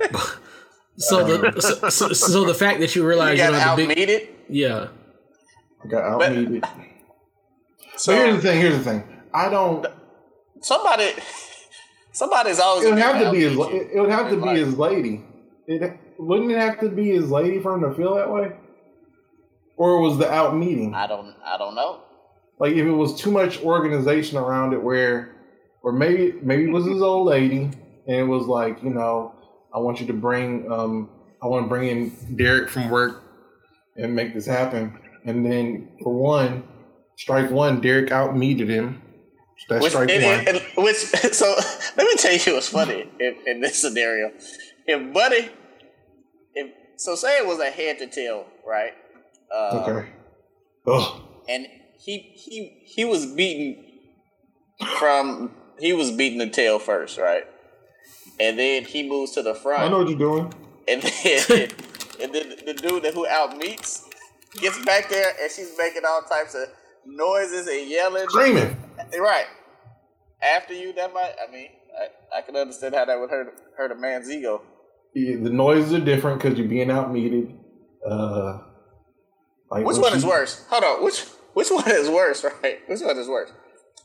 [0.98, 3.68] So the so, so, so the fact that you You realize you got don't have
[3.72, 4.28] out the big meted.
[4.48, 4.88] yeah I
[5.88, 6.70] got out But-
[7.96, 8.60] So But here's the thing.
[8.60, 9.04] Here's the thing.
[9.32, 9.86] I don't.
[10.60, 11.12] somebody,
[12.12, 12.86] somebody's always.
[12.86, 13.52] It would have to be his.
[13.58, 15.24] It would have to be his lady.
[15.66, 18.52] It wouldn't it have to be his lady for him to feel that way,
[19.76, 20.94] or was the out meeting?
[20.94, 21.34] I don't.
[21.44, 22.02] I don't know.
[22.58, 25.34] Like if it was too much organization around it, where,
[25.82, 27.62] or maybe maybe it was his old lady,
[28.06, 29.34] and it was like you know,
[29.74, 31.10] I want you to bring, um,
[31.42, 33.22] I want to bring in Derek from work
[33.96, 36.64] and make this happen, and then for one,
[37.16, 39.02] strike one, Derek out meted him.
[39.68, 40.38] That's Which, strike and- one.
[40.40, 40.96] and- and- which,
[41.32, 41.46] so
[41.96, 44.30] let me tell you what's funny in, in this scenario.
[44.86, 45.48] If Buddy,
[46.54, 48.92] if so, say it was a head to tail, right?
[49.54, 50.08] Uh, okay.
[50.86, 51.66] Oh, and
[51.98, 53.82] he he he was beaten
[54.98, 57.44] from he was beating the tail first, right?
[58.38, 60.52] And then he moves to the front, I know what you're doing.
[60.86, 61.42] and then
[62.20, 64.05] and then the dude that who out meets
[64.56, 66.68] gets back there, and she's making all types of
[67.04, 68.76] noises and yelling, Screaming.
[69.18, 69.46] Right.
[70.42, 71.32] After you, that might.
[71.46, 71.68] I mean,
[71.98, 74.62] I, I can understand how that would hurt hurt a man's ego.
[75.14, 77.56] Yeah, The noises are different because you're being out meted.
[78.08, 78.58] Uh,
[79.70, 80.64] like Which one she- is worse?
[80.68, 81.04] Hold on.
[81.04, 81.20] Which
[81.54, 82.44] which one is worse?
[82.62, 82.80] Right?
[82.86, 83.50] Which one is worse?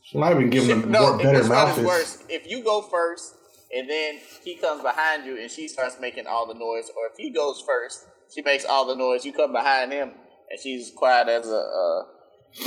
[0.03, 2.23] She might have been giving them no, more, better which one is worse?
[2.30, 3.36] If you go first
[3.76, 7.18] and then he comes behind you and she starts making all the noise, or if
[7.18, 10.11] he goes first, she makes all the noise, you come behind him
[10.52, 11.56] and she's quiet as a.
[11.56, 12.03] Uh,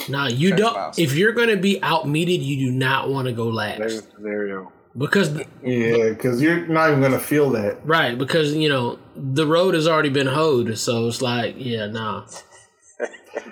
[0.09, 0.75] Now you don't.
[0.75, 0.99] mouse.
[0.99, 4.73] If you're gonna be outmeted, you do not want to go Same last scenario.
[4.97, 5.29] because
[5.63, 7.85] Yeah, because you're not even gonna feel that.
[7.87, 10.79] right because you know the road has already been hoed.
[10.79, 12.27] So it's like yeah, nah.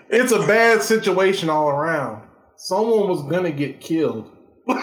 [0.09, 2.23] It's a bad situation all around.
[2.57, 4.31] Someone was gonna get killed.
[4.67, 4.79] like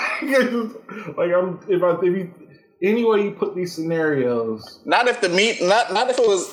[1.32, 2.34] I'm, if I, if you,
[2.82, 6.52] any way you put these scenarios, not if the meat, not not if it was,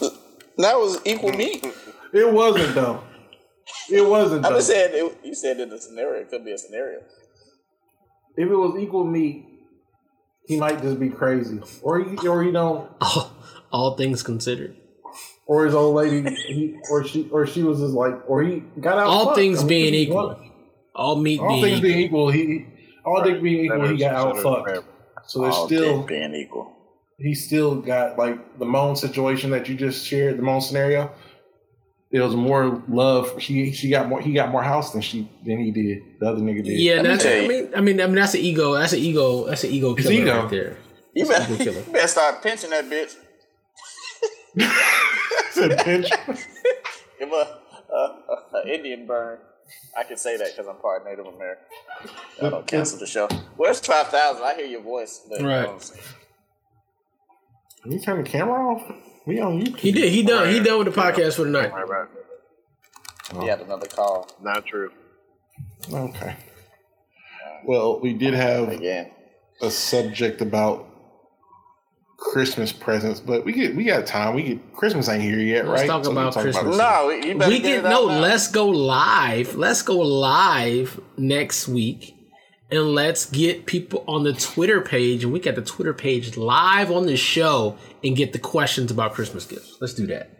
[0.59, 1.67] that was equal meat.
[2.13, 3.03] It wasn't though.
[3.91, 4.59] It wasn't I'm though.
[4.59, 4.91] just saying.
[4.93, 7.01] It, you said in the scenario, it could be a scenario.
[8.37, 9.47] If it was equal meat,
[10.47, 13.33] he might just be crazy, or he, or he don't, All,
[13.73, 14.77] all things considered,
[15.47, 18.99] or his old lady, he, or she, or she was just like, or he got
[18.99, 19.07] out.
[19.09, 20.51] all things I mean, being equal, won.
[20.95, 21.89] all meat all being things equal.
[21.89, 22.67] being equal, he,
[23.05, 24.87] all things being equal, he got out fucked.
[25.29, 26.73] So there's All still, being equal.
[27.19, 31.11] he still got like the Moan situation that you just shared, the Moan scenario.
[32.17, 33.43] There was more love.
[33.43, 34.23] She she got more.
[34.23, 36.03] He got more house than she than he did.
[36.19, 36.81] The other nigga did.
[36.81, 37.27] Yeah, Let me that's.
[37.27, 38.73] I mean, I mean, I mean, that's an ego.
[38.75, 39.45] That's an ego.
[39.45, 40.41] That's an ego killer ego.
[40.41, 40.79] right there.
[41.13, 41.81] You better, Ego killer.
[41.87, 43.17] you better start pinching that bitch.
[45.51, 46.09] Said pinch.
[47.19, 47.59] Give a,
[47.93, 49.37] a, a Indian burn.
[49.95, 51.65] I can say that because I'm part Native American.
[52.43, 53.29] I don't cancel the show.
[53.59, 54.43] Where's five thousand?
[54.43, 55.21] I hear your voice.
[55.29, 55.69] But Right.
[57.83, 58.91] Can you turn the camera off?
[59.27, 59.79] We on YouTube.
[59.79, 60.13] He did.
[60.13, 60.49] He done.
[60.51, 61.73] He done with the podcast for the night.
[61.73, 61.93] Right, oh.
[63.35, 63.43] right.
[63.43, 64.93] He had another call Not true.
[65.93, 66.37] Okay.
[67.65, 69.11] Well, we did have again.
[69.61, 70.89] a subject about
[72.17, 74.35] Christmas presents, but we get we got time.
[74.35, 75.71] We get Christmas ain't here yet, right?
[75.71, 75.87] Let's right?
[75.89, 76.77] talk we can about Christmas.
[76.77, 78.07] No, you better we get can it no.
[78.07, 78.21] now.
[78.21, 79.57] Let's go live.
[79.57, 82.16] Let's go live next week,
[82.71, 86.91] and let's get people on the Twitter page, and we got the Twitter page live
[86.91, 89.77] on the show, and get the questions about Christmas gifts.
[89.81, 90.31] Let's do that.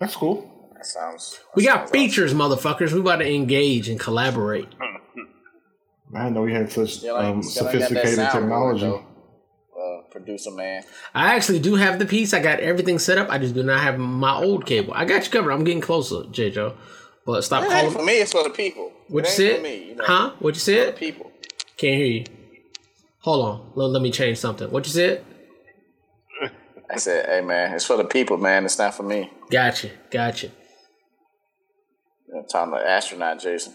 [0.00, 0.70] That's cool.
[0.74, 1.40] That sounds.
[1.56, 2.92] We got sounds features, motherfuckers.
[2.92, 4.68] We about to engage and collaborate.
[6.14, 8.32] I didn't know we had such Still ain't- um, still ain't got that sophisticated soundboard,
[8.40, 8.80] technology.
[8.86, 9.04] though.
[9.78, 10.82] Uh, producer man.
[11.14, 12.32] I actually do have the piece.
[12.32, 13.28] I got everything set up.
[13.30, 14.94] I just do not have my old cable.
[14.94, 15.52] I got you covered.
[15.52, 16.50] I'm getting closer, J.
[16.50, 16.76] Joe.
[17.28, 17.90] But stop It ain't calling.
[17.90, 18.12] for me.
[18.22, 18.90] It's for the people.
[19.08, 19.56] What you said?
[19.56, 20.32] For me, you know, Huh?
[20.38, 20.86] What you said?
[20.86, 21.30] For the people.
[21.76, 22.24] Can't hear you.
[23.20, 23.72] Hold on.
[23.74, 24.70] Let, let me change something.
[24.70, 25.22] What you said?
[26.90, 28.64] I said, "Hey man, it's for the people, man.
[28.64, 29.90] It's not for me." Gotcha.
[30.10, 30.46] Gotcha.
[32.28, 33.74] You know, talking to astronaut Jason.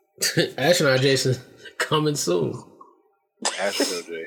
[0.56, 1.34] Astronaut Jason
[1.78, 2.62] coming soon.
[3.58, 4.24] Astro J.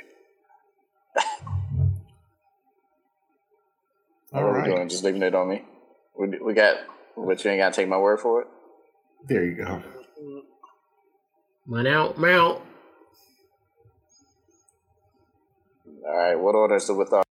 [4.34, 4.89] All what are we doing?
[4.89, 5.64] Just leaving it on me.
[6.19, 6.76] We, we got,
[7.15, 8.48] but you ain't got to take my word for it.
[9.27, 9.83] There you go.
[11.65, 12.61] Mount out, mount.
[16.05, 16.35] All right.
[16.35, 17.23] What order is the with uh,